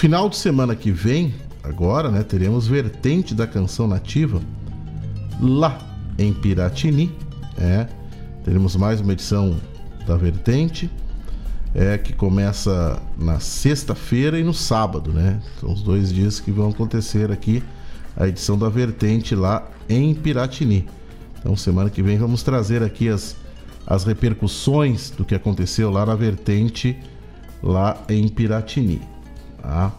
[0.04, 1.32] final de semana que vem,
[1.62, 4.38] agora, né, teremos vertente da canção nativa
[5.40, 5.78] lá
[6.18, 7.10] em Piratini.
[7.56, 7.86] É,
[8.44, 9.58] teremos mais uma edição
[10.06, 10.90] da vertente.
[11.74, 15.40] É que começa na sexta-feira e no sábado, né?
[15.58, 17.62] São os dois dias que vão acontecer aqui
[18.14, 20.86] a edição da vertente lá em Piratini.
[21.38, 23.36] Então, semana que vem vamos trazer aqui as,
[23.86, 26.94] as repercussões do que aconteceu lá na vertente
[27.62, 29.13] lá em Piratini.
[29.64, 29.92] Tá?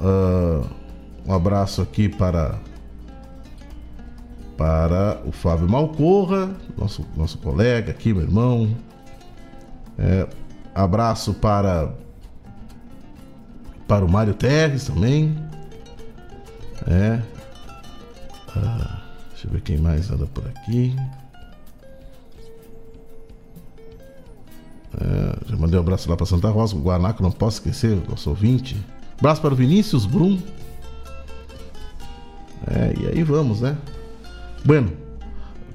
[0.00, 0.62] Ah,
[1.26, 2.58] um abraço aqui para
[4.56, 8.74] para o Fábio Malcorra, nosso, nosso colega aqui, meu irmão.
[9.98, 10.26] É,
[10.74, 11.92] abraço para
[13.88, 15.36] para o Mário Terres também.
[16.86, 17.20] É.
[18.54, 20.94] Ah, deixa eu ver quem mais anda por aqui.
[24.94, 28.76] É, já mandei um abraço lá para Santa Rosa, Guanaco, não posso esquecer, nosso ouvinte.
[29.18, 30.38] Abraço para o Vinícius Brum.
[32.66, 33.76] É, e aí vamos, né?
[34.64, 34.92] Bueno,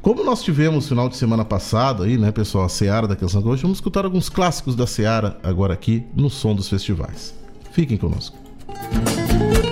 [0.02, 3.62] como nós tivemos final de semana passado aí, né, pessoal, a Seara da Canção Gaúcha,
[3.62, 7.34] vamos escutar alguns clássicos da Seara agora aqui no som dos festivais.
[7.72, 8.36] Fiquem conosco.
[8.68, 9.71] Vim,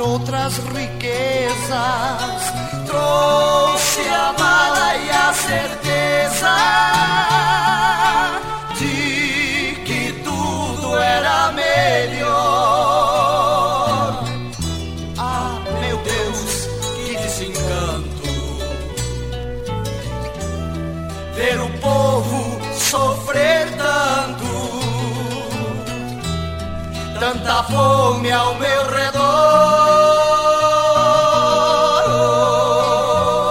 [0.00, 2.42] outras riquezas.
[2.86, 6.56] Trouxe a mala e a certeza
[8.78, 12.23] de que tudo era melhor.
[27.44, 29.20] Tanta fome ao meu redor.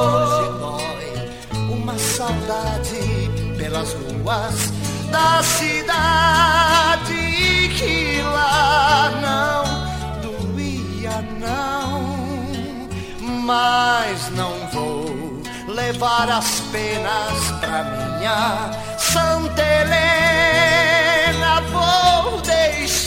[0.02, 1.30] Hoje dói
[1.70, 4.74] uma saudade pelas ruas
[5.12, 7.14] da cidade
[7.78, 9.64] que lá não
[10.22, 12.90] doía não,
[13.42, 20.13] mas não vou levar as penas pra minha Santa Helena,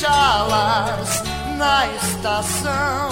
[0.07, 1.23] deixá-las
[1.59, 3.09] na estação.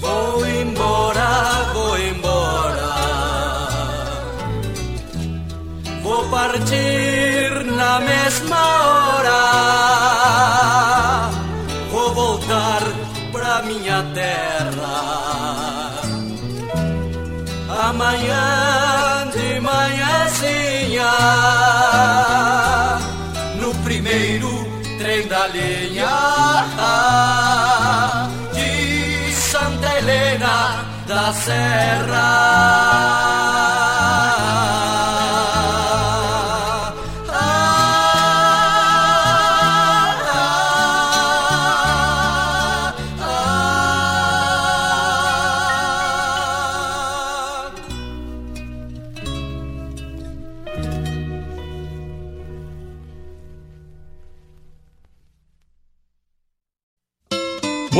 [0.00, 2.90] Vou embora, vou embora.
[6.02, 8.56] Vou partir na mesma
[8.86, 9.40] hora.
[11.90, 12.82] Vou voltar
[13.32, 15.20] pra minha terra.
[17.88, 21.10] Amanhã de manhãzinha,
[24.10, 24.50] primeiro
[24.98, 26.08] trem da linha
[28.52, 32.50] de Santa Helena da Serra.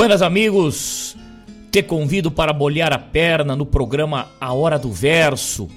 [0.01, 1.15] Buenas amigos,
[1.71, 5.69] te convido para molhar a perna no programa A Hora do Verso,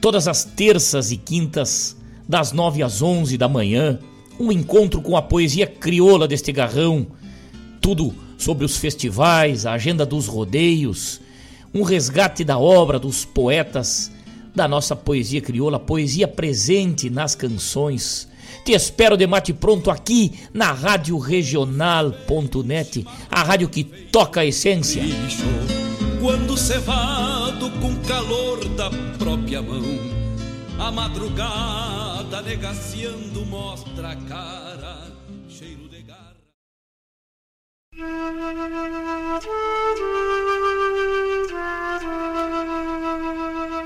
[0.00, 1.96] todas as terças e quintas,
[2.28, 3.98] das nove às onze da manhã,
[4.38, 7.08] um encontro com a poesia crioula deste garrão,
[7.80, 11.20] tudo sobre os festivais, a agenda dos rodeios,
[11.74, 14.08] um resgate da obra dos poetas
[14.54, 18.28] da nossa poesia crioula, poesia presente nas canções.
[18.68, 25.02] Te espero de mate pronto aqui na Rádio Regional.net, a rádio que toca a essência.
[26.20, 29.82] Quando cevado com calor da própria mão,
[30.78, 35.12] a madrugada negaciando mostra a cara,
[35.48, 36.36] cheiro de garra.
[43.70, 43.77] Na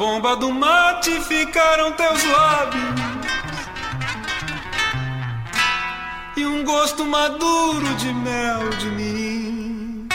[0.00, 2.84] bomba do mate ficaram teus lábios.
[6.38, 10.08] E um gosto maduro de mel de mim.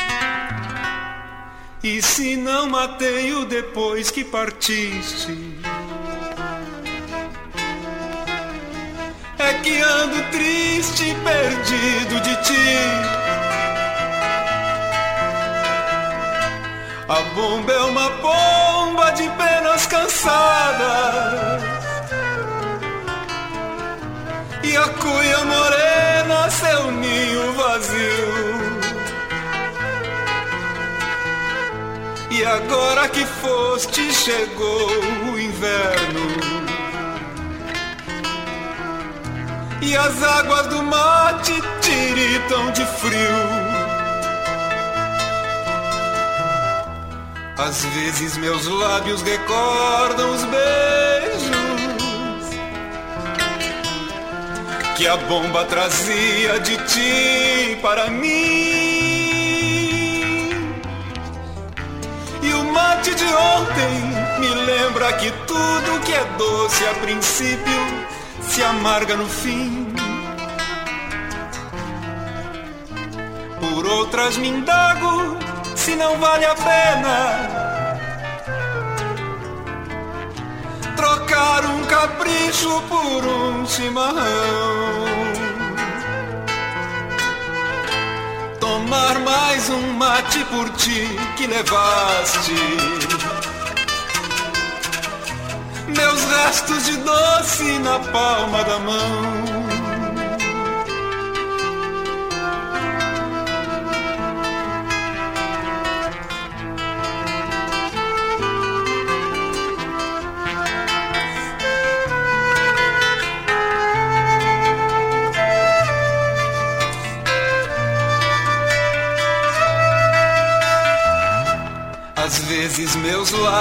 [1.83, 5.37] E se não matei-o depois que partiste?
[9.37, 13.24] É que ando triste perdido de ti
[17.07, 21.61] A bomba é uma bomba de penas cansadas.
[24.63, 28.65] E a cuia morena seu ninho vazio.
[32.31, 34.89] E agora que foste chegou
[35.31, 36.25] o inverno.
[39.79, 43.64] E as águas do mate tiritam de frio
[47.57, 51.55] Às vezes meus lábios recordam os beijos
[54.97, 58.29] que a bomba trazia de ti para mim.
[62.43, 68.07] E o mate de ontem me lembra que tudo que é doce a princípio
[68.41, 69.93] se amarga no fim.
[73.61, 75.44] Por outras me indago
[75.85, 77.15] se não vale a pena
[80.95, 85.05] trocar um capricho por um chimarrão.
[88.59, 91.07] Tomar mais um mate por ti
[91.37, 92.55] que levaste.
[95.95, 99.54] Meus restos de doce na palma da mão.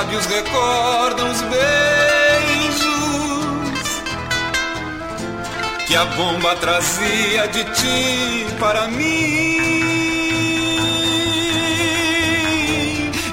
[0.05, 2.85] Lábios recordam os beijos
[5.86, 9.56] que a bomba trazia de ti para mim.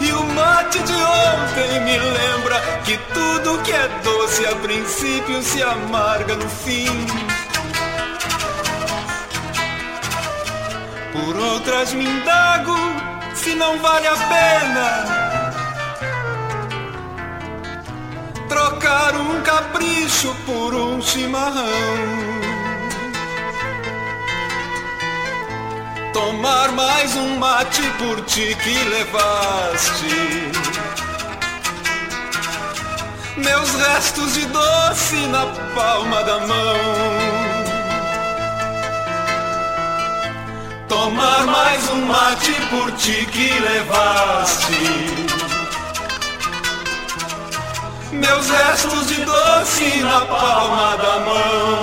[0.01, 5.61] E o mate de ontem me lembra que tudo que é doce a princípio se
[5.61, 7.05] amarga no fim.
[11.11, 12.75] Por outras me indago
[13.35, 15.10] se não vale a pena
[18.91, 21.65] trocar um capricho por um chimarrão.
[26.13, 30.51] Tomar mais um mate por ti que levaste.
[33.37, 36.75] Meus restos de doce na palma da mão.
[40.89, 45.30] Tomar mais um mate por ti que levaste
[48.11, 51.79] Meus restos de doce na palma da mão.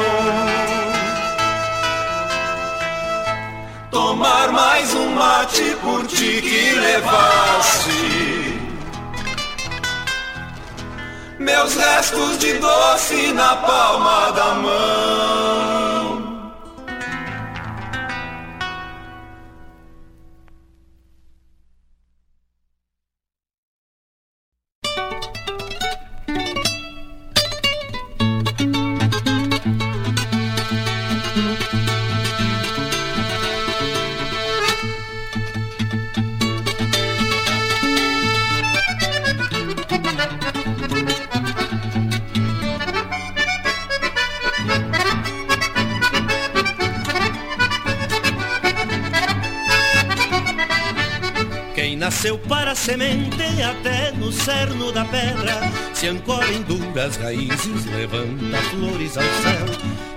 [3.91, 8.61] Tomar mais um mate por ti que levaste.
[11.39, 15.98] Meus restos de doce na palma da mão
[54.49, 55.61] cerno da pedra
[55.93, 59.66] se ancora em duras raízes, levanta flores ao céu.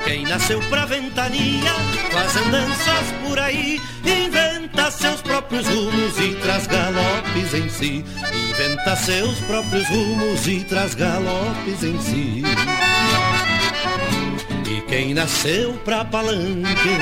[0.06, 1.74] Quem nasceu pra ventania
[2.14, 8.06] faz andanças por aí, inventa seus próprios rumos e traz galopes em si.
[8.50, 12.44] Inventa seus próprios rumos e traz galopes em si.
[14.66, 16.98] E quem nasceu pra palanque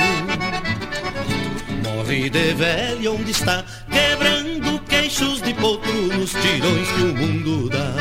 [1.84, 4.29] morre de velho onde está, quebrando
[5.00, 7.94] queixos de potro nos tirões que o mundo dá.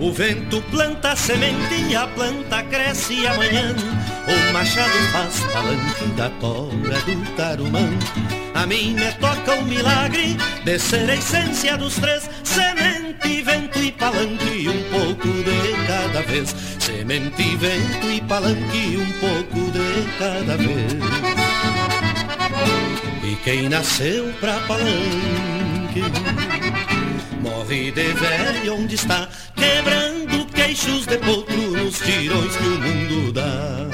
[0.00, 3.76] O vento planta semente e a planta cresce amanhã.
[4.26, 7.90] O machado faz palanque da tora do tarumã.
[8.58, 13.92] A mim me toca o milagre de ser a essência dos três: semente, vento e
[13.92, 16.56] palanque, um pouco de cada vez.
[16.80, 20.92] Semente, vento e palanque, um pouco de cada vez.
[23.22, 26.02] E quem nasceu pra palanque
[27.40, 33.88] morre de velho onde está, quebrando queixos de potro nos tirões que o mundo dá.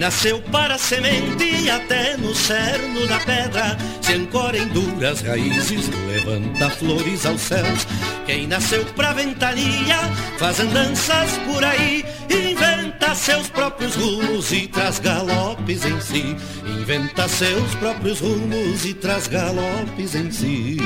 [0.00, 7.26] Nasceu para semente até no cerno da pedra se ancora em duras raízes, levanta flores
[7.26, 7.86] aos céus.
[8.24, 9.98] Quem nasceu pra ventania
[10.38, 16.34] faz andanças por aí, inventa seus próprios rumos e traz galopes em si.
[16.64, 20.78] Inventa seus próprios rumos e traz galopes em si.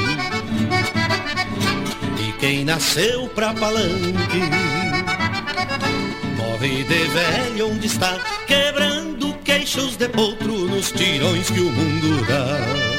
[2.19, 4.84] E quem nasceu pra palanque
[6.65, 12.94] morre de velho onde está, quebrando queixos de potro nos tirões que o mundo dá.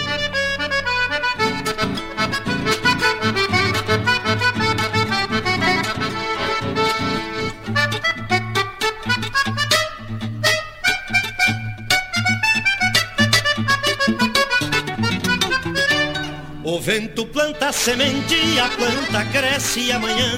[16.86, 20.38] Vento planta semente e a planta cresce amanhã.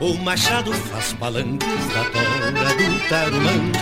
[0.00, 3.72] O machado faz palanques da tora do tarumã.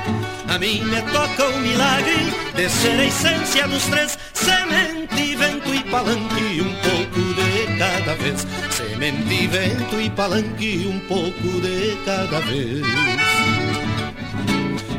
[0.46, 5.82] A mim me toca o milagre de ser a essência dos três: semente, vento e
[5.84, 8.46] palanque, um pouco de cada vez.
[8.70, 12.82] Semente, vento e palanque, um pouco de cada vez.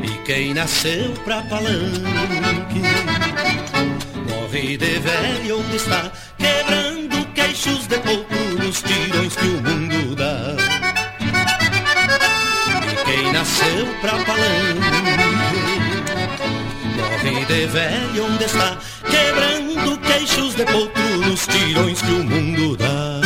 [0.02, 2.82] E quem nasceu pra palanque
[4.28, 6.93] morre de velho onde está, quebrando
[7.34, 10.56] queixos de potro nos tirões que o mundo dá.
[12.90, 15.04] E quem nasceu pra palanque,
[16.96, 18.78] morre de velho onde está,
[19.10, 23.20] quebrando queixos de potro nos tirões que o mundo dá.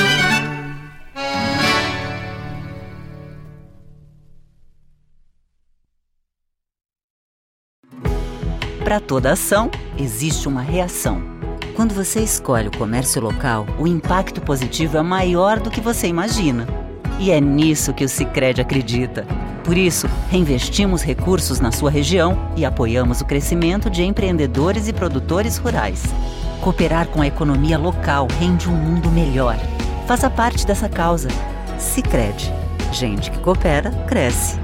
[8.82, 11.38] Para toda ação, existe uma reação.
[11.78, 16.66] Quando você escolhe o comércio local, o impacto positivo é maior do que você imagina.
[17.20, 19.24] E é nisso que o Sicredi acredita.
[19.62, 25.56] Por isso, reinvestimos recursos na sua região e apoiamos o crescimento de empreendedores e produtores
[25.56, 26.02] rurais.
[26.60, 29.56] Cooperar com a economia local rende um mundo melhor.
[30.09, 31.28] Faça parte dessa causa.
[31.78, 32.52] Sicredi.
[32.90, 34.59] Gente que coopera cresce.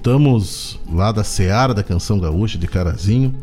[0.00, 3.34] Escutamos lá da Seara da Canção Gaúcha de Carazinho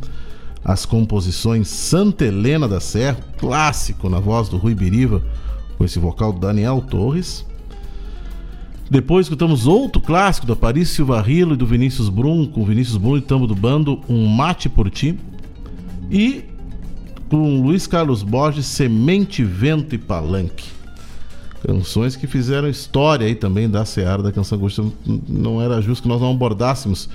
[0.65, 5.23] as composições Santa Helena da Serra, clássico na voz do Rui Biriva,
[5.77, 7.45] com esse vocal do Daniel Torres.
[8.89, 13.17] Depois escutamos outro clássico da Paris Silva Rilo e do Vinícius Brum, com Vinícius Brum
[13.17, 15.15] e Tambo do Bando, Um Mate por Ti.
[16.09, 16.43] E
[17.29, 20.76] com Luiz Carlos Borges, Semente, Vento e Palanque.
[21.65, 24.84] Canções que fizeram história aí também da Seara da Canção Gaúcha.
[25.27, 27.09] Não era justo que nós não abordássemos,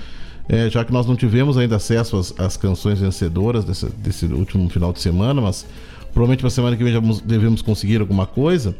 [0.47, 4.69] é, já que nós não tivemos ainda acesso às, às canções vencedoras desse, desse, último
[4.69, 5.65] final de semana, mas
[6.13, 8.75] provavelmente para semana que vem já devemos conseguir alguma coisa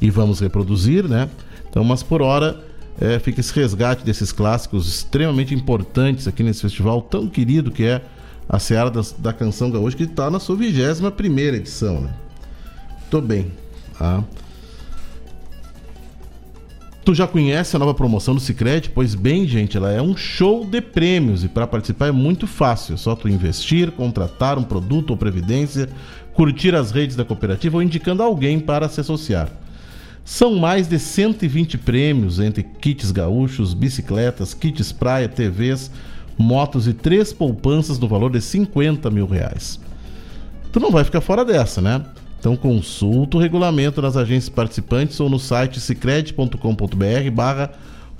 [0.00, 1.28] e vamos reproduzir, né?
[1.68, 2.60] Então, mas por hora
[3.00, 8.02] é, fica esse resgate desses clássicos extremamente importantes aqui nesse festival tão querido que é
[8.48, 12.10] a Seara da, da Canção Gaúcha, que está na sua 21 primeira edição, né?
[13.10, 13.50] Tô bem.
[13.98, 14.24] Tá?
[17.04, 18.88] Tu já conhece a nova promoção do Cicred?
[18.88, 22.94] Pois bem, gente, ela é um show de prêmios e para participar é muito fácil.
[22.94, 25.86] É só tu investir, contratar um produto ou previdência,
[26.32, 29.50] curtir as redes da cooperativa ou indicando alguém para se associar.
[30.24, 35.90] São mais de 120 prêmios entre kits gaúchos, bicicletas, kits praia, TVs,
[36.38, 39.78] motos e três poupanças no valor de 50 mil reais.
[40.72, 42.02] Tu não vai ficar fora dessa, né?
[42.44, 47.72] Então consulta o regulamento nas agências participantes ou no site cicred.com.br barra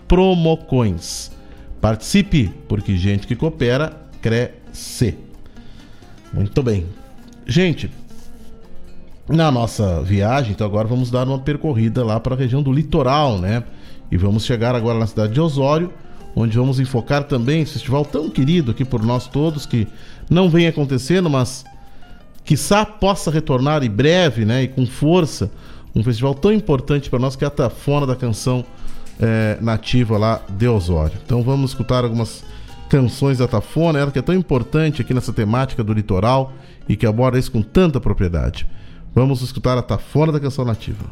[0.08, 1.30] promocoins.
[1.78, 5.18] Participe, porque gente que coopera, cresce.
[6.32, 6.86] Muito bem.
[7.46, 7.90] Gente,
[9.28, 13.38] na nossa viagem, então agora vamos dar uma percorrida lá para a região do litoral,
[13.38, 13.62] né?
[14.10, 15.92] E vamos chegar agora na cidade de Osório,
[16.34, 19.86] onde vamos enfocar também esse festival tão querido aqui por nós todos, que
[20.30, 21.62] não vem acontecendo, mas
[22.44, 25.50] quiçá possa retornar em breve, né, e com força,
[25.94, 28.64] um festival tão importante para nós que é a Tafona da Canção
[29.20, 31.16] é, Nativa lá de Osório.
[31.24, 32.44] Então vamos escutar algumas
[32.88, 36.52] canções da Tafona, ela que é tão importante aqui nessa temática do litoral
[36.88, 38.66] e que aborda isso com tanta propriedade.
[39.14, 41.04] Vamos escutar a Tafona da Canção Nativa.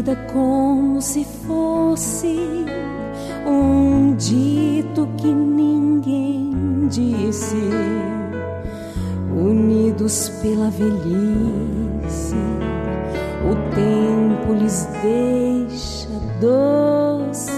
[0.00, 2.64] Vida como se fosse
[3.46, 7.70] um dito que ninguém disse,
[9.30, 12.34] unidos pela velhice,
[13.44, 16.08] o tempo lhes deixa
[16.40, 17.52] doce.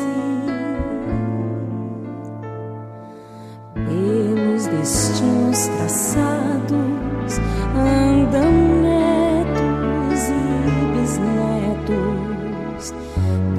[3.74, 7.38] Pelos destinos traçados
[7.76, 8.71] andam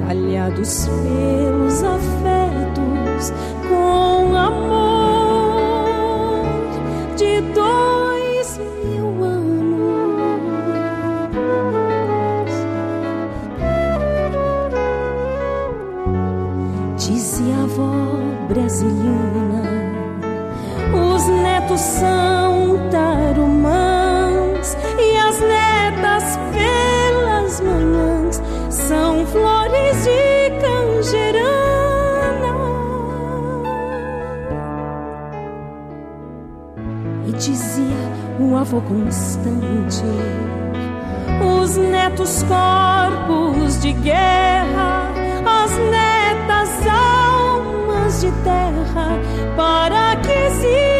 [0.06, 3.32] talhados pelos afetos
[3.68, 5.64] com amor
[7.16, 9.44] de dois mil anos.
[16.96, 18.18] Dizia a avó
[18.48, 19.62] brasileira,
[20.92, 22.33] os netos são
[38.56, 40.04] avô constante:
[41.60, 45.10] os netos corpos de guerra,
[45.44, 49.18] as netas almas de terra,
[49.56, 50.93] para que exista.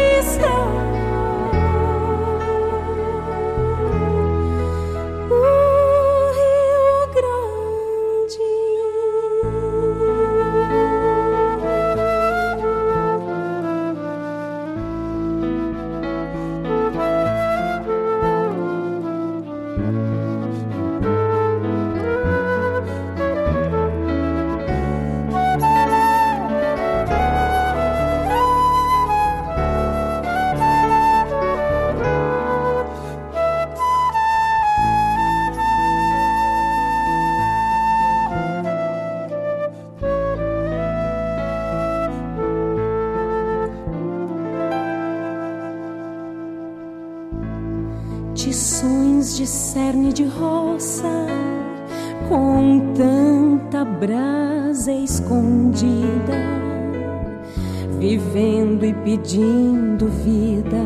[59.25, 60.77] Pedindo vida,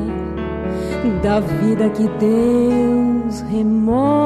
[1.21, 4.18] da vida que Deus remoça,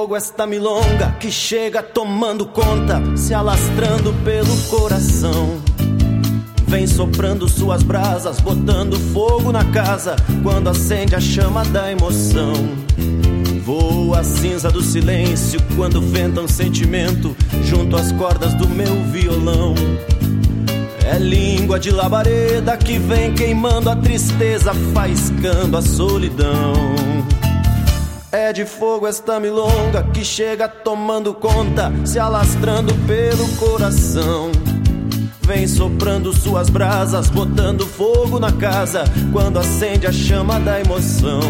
[0.00, 5.60] fogo esta milonga que chega tomando conta, se alastrando pelo coração.
[6.66, 12.54] Vem soprando suas brasas, botando fogo na casa, quando acende a chama da emoção.
[13.62, 19.74] Voa a cinza do silêncio quando venta um sentimento junto às cordas do meu violão.
[21.04, 26.84] É língua de labareda que vem queimando a tristeza, faiscando a solidão.
[28.42, 34.50] É de fogo esta milonga que chega tomando conta, se alastrando pelo coração.
[35.42, 41.40] Vem soprando suas brasas, botando fogo na casa, quando acende a chama da emoção.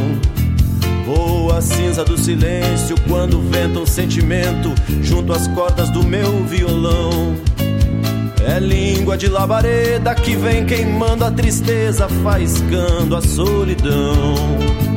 [1.06, 7.36] Voa a cinza do silêncio quando venta um sentimento junto às cordas do meu violão.
[8.44, 14.89] É língua de labareda que vem queimando a tristeza, faiscando a solidão.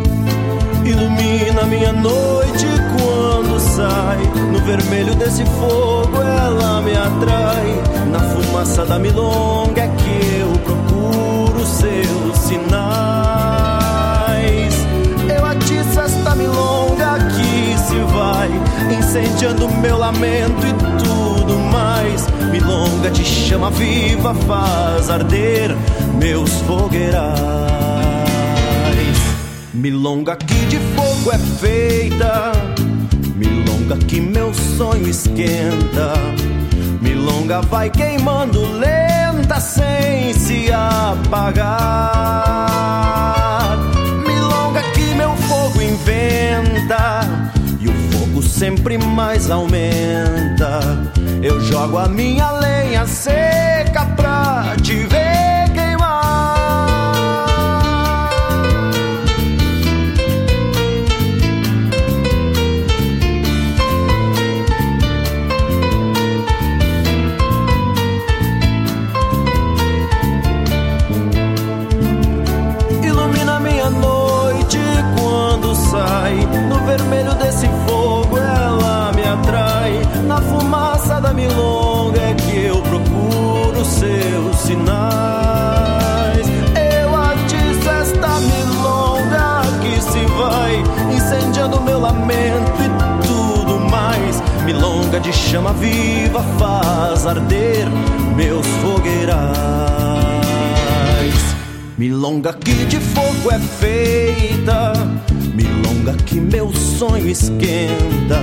[0.86, 4.18] Ilumina minha noite quando sai.
[4.52, 7.82] No vermelho desse fogo ela me atrai.
[8.12, 12.74] Na fumaça da milonga é que eu procuro seus sinais.
[15.36, 18.50] Eu atiço esta milonga que se vai,
[18.98, 22.28] incendiando meu lamento e tudo mais.
[22.52, 25.76] Milonga de chama viva faz arder
[26.20, 28.03] meus fogueirais.
[29.74, 32.52] Milonga que de fogo é feita,
[33.36, 36.14] milonga que meu sonho esquenta.
[37.02, 41.74] Milonga vai queimando lenta sem se apagar.
[44.28, 47.22] Milonga que meu fogo inventa
[47.80, 50.82] e o fogo sempre mais aumenta.
[51.42, 55.23] Eu jogo a minha lenha seca pra te ver
[95.24, 97.88] de chama viva faz arder
[98.36, 99.34] meus fogueirais.
[101.98, 104.92] Milonga que de fogo é feita,
[105.56, 108.42] milonga que meu sonho esquenta.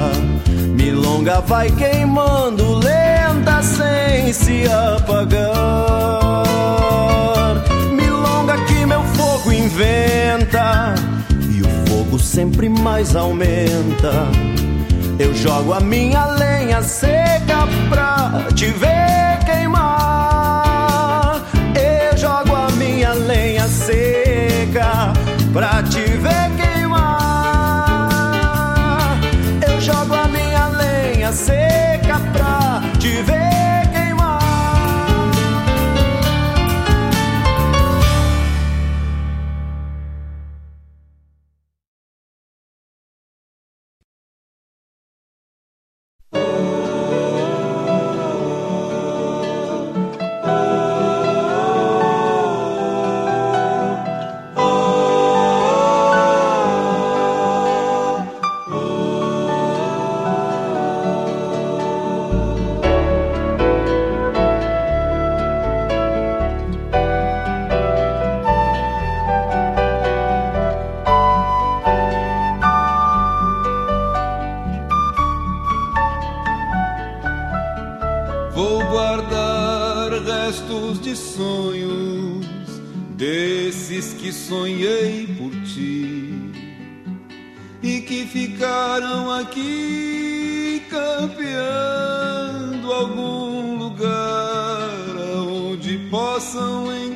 [0.74, 5.50] Milonga vai queimando lenta sem se apagar.
[7.92, 10.94] Milonga que meu fogo inventa
[11.50, 14.26] e o fogo sempre mais aumenta.
[15.20, 19.82] Eu jogo a minha lenha seca pra te ver queimar.
[21.74, 25.12] Eu jogo a minha lenha seca
[25.52, 28.08] pra te ver queimar.
[29.70, 33.59] Eu jogo a minha lenha seca pra te ver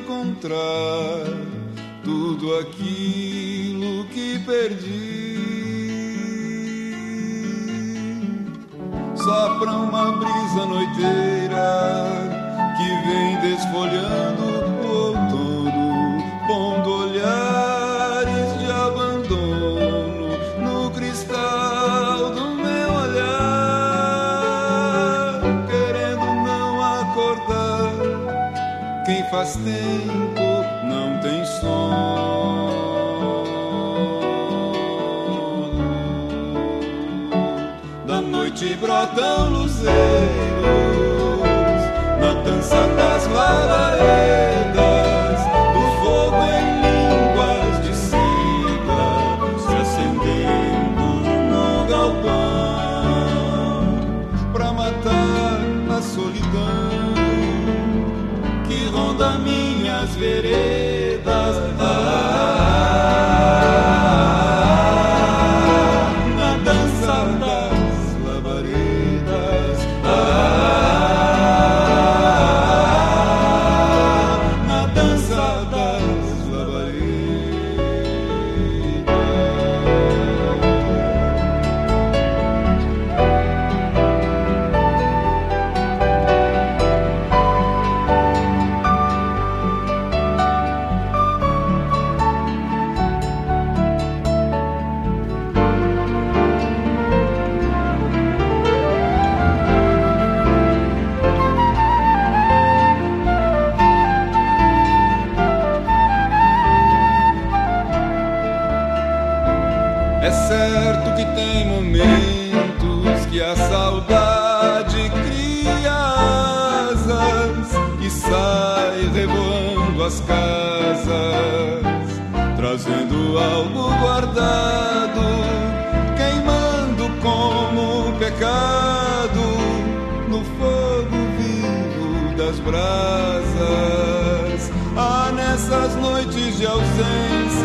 [0.05, 1.25] encontrar
[2.03, 5.15] tudo aquilo que perdi.
[9.15, 12.05] Sopra uma brisa noiteira
[12.77, 16.94] que vem desfolhando o outono, pondo
[29.45, 30.41] faz tempo
[30.83, 32.15] não tem sono.
[38.07, 39.93] Da noite brotam luzeiros
[42.19, 44.64] na dança das labaredas,
[61.55, 61.94] the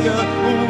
[0.01, 0.70] ausência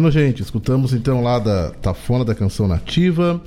[0.00, 3.38] Bueno, gente, escutamos então lá da Tafona da Canção Nativa,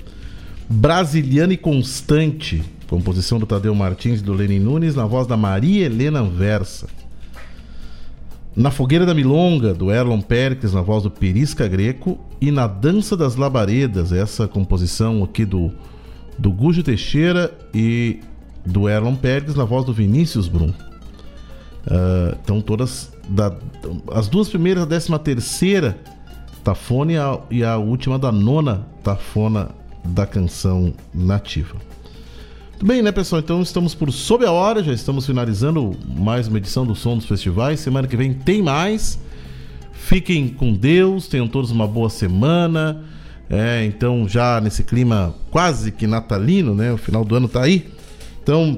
[0.70, 5.88] Brasiliana e Constante, composição do Tadeu Martins e do Lenin Nunes, na voz da Maria
[5.88, 6.88] Helena Anversa.
[8.56, 13.18] Na Fogueira da Milonga, do Erlon Pericles, na voz do Perisca Greco, e na Dança
[13.18, 15.72] das Labaredas, essa composição aqui do
[16.38, 18.20] do Gujo Teixeira e
[18.64, 20.70] do Erlon Pérez na voz do Vinícius Brum.
[20.70, 23.52] Uh, então todas da,
[24.12, 25.98] as duas primeiras, a décima terceira
[26.64, 29.70] tafona e a, e a última da nona tafona
[30.04, 31.76] da canção nativa.
[32.72, 33.42] Muito bem, né, pessoal?
[33.42, 37.26] Então estamos por sob a hora, já estamos finalizando mais uma edição do Som dos
[37.26, 37.80] Festivais.
[37.80, 39.20] Semana que vem tem mais.
[39.94, 43.04] Fiquem com Deus, tenham todos uma boa semana.
[43.50, 46.92] É, então, já nesse clima quase que natalino, né?
[46.92, 47.88] O final do ano tá aí.
[48.42, 48.78] Então,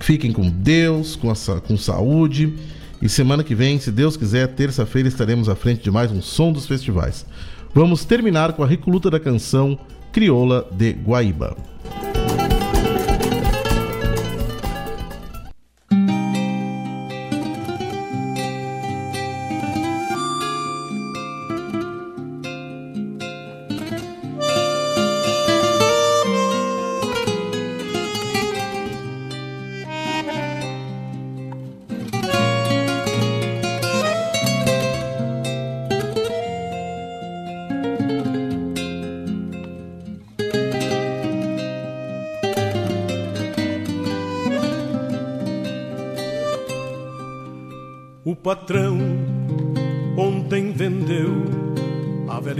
[0.00, 2.54] fiquem com Deus, com, essa, com saúde.
[3.06, 6.50] E semana que vem, se Deus quiser, terça-feira estaremos à frente de mais um som
[6.50, 7.24] dos festivais.
[7.72, 9.78] Vamos terminar com a recoluta da canção
[10.10, 11.56] Crioula de Guaíba.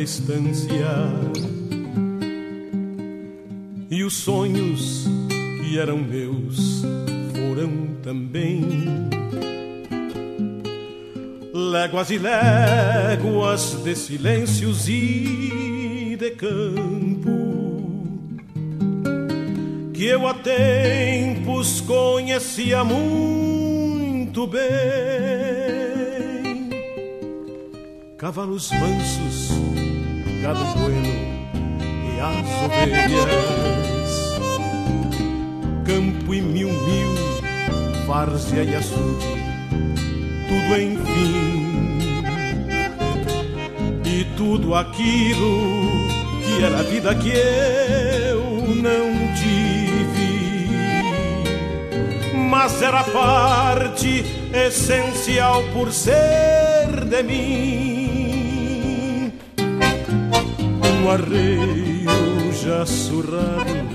[0.06, 0.86] A velha estância
[3.90, 5.04] e os sonhos
[5.60, 6.82] que eram meus
[7.34, 8.64] foram também.
[11.52, 17.26] Léguas e léguas de silêncios e de campo
[19.92, 25.76] que eu há tempos conhecia muito bem
[28.18, 29.50] cavalos mansos,
[30.46, 31.08] gado bueno
[32.14, 33.30] e as ovelhas,
[35.84, 37.14] campo e mil mil,
[38.06, 39.26] várzea e açude,
[40.46, 41.98] tudo enfim,
[44.04, 46.06] e tudo aquilo
[46.44, 48.40] que era vida que eu
[48.76, 50.70] não tive,
[52.48, 54.24] mas era parte
[54.54, 57.95] essencial por ser de mim
[61.06, 63.86] no arreio já surrado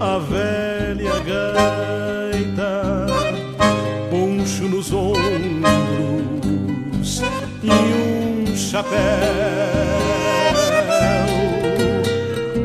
[0.00, 3.06] a velha gaita,
[4.10, 5.22] poncho nos ombros
[7.62, 8.98] e um chapéu,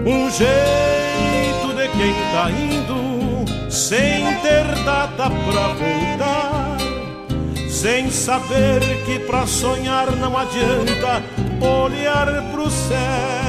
[0.07, 6.77] um jeito de quem tá indo sem ter data pra voltar,
[7.69, 11.21] sem saber que pra sonhar não adianta
[11.61, 13.46] olhar pro céu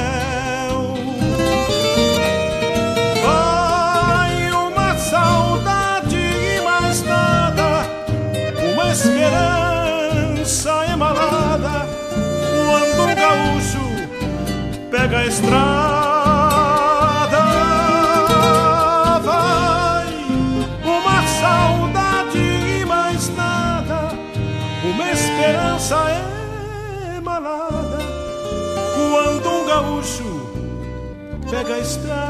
[31.69, 32.28] pega a.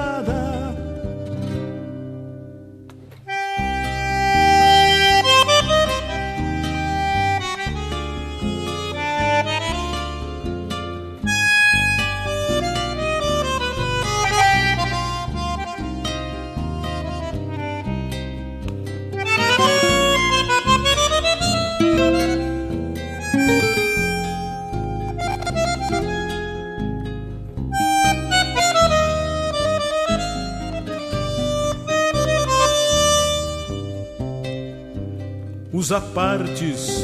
[35.89, 37.03] os apartes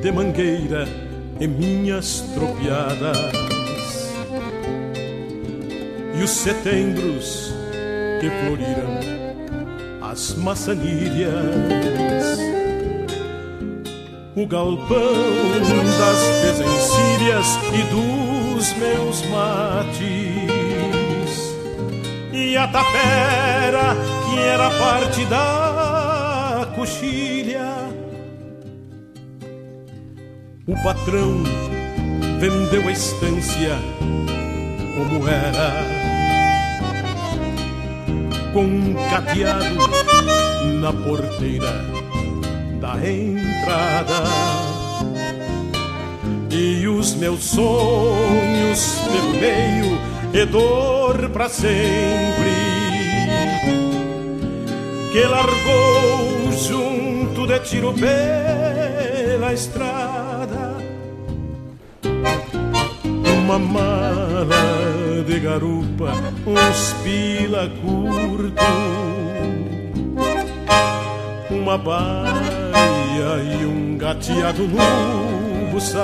[0.00, 0.88] de mangueira
[1.38, 3.34] e minhas tropiadas.
[6.18, 7.52] E os setembros
[8.22, 8.98] que floriram
[10.10, 11.34] as maçanilhas.
[14.34, 15.12] O galpão
[15.98, 20.00] das desencilhas e dos meus mates.
[22.32, 23.94] E a tapera
[24.24, 27.33] que era parte da coxilha
[30.66, 31.42] o patrão
[32.40, 33.76] vendeu a estância
[34.96, 35.72] como era,
[38.52, 39.74] com um cadeado
[40.80, 41.84] na porteira
[42.80, 44.24] da entrada.
[46.50, 49.98] E os meus sonhos pelo meio
[50.32, 52.54] e dor para sempre
[55.12, 60.13] que largou junto de tiro pela estrada.
[63.54, 66.10] Uma mala de garupa,
[66.44, 68.64] uns pila curto,
[71.48, 72.24] uma baia
[73.60, 76.02] e um gateado no buçal.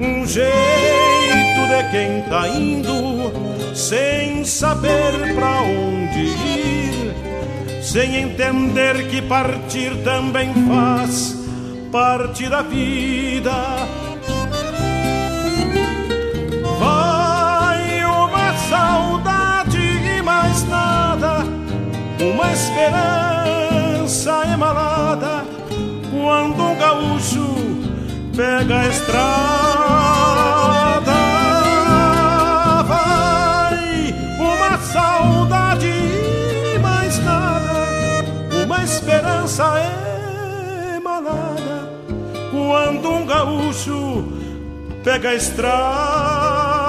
[0.00, 9.94] Um jeito de quem tá indo sem saber pra onde ir, sem entender que partir
[10.02, 11.42] também faz
[11.92, 13.81] parte da vida.
[22.42, 25.44] Uma esperança emalada
[26.10, 27.54] quando um gaúcho
[28.36, 29.92] pega a estrada.
[34.82, 38.24] saudade e mais nada,
[38.64, 39.64] uma esperança
[40.96, 41.88] emanada
[42.50, 44.24] quando um gaúcho
[45.04, 46.82] pega a estrada.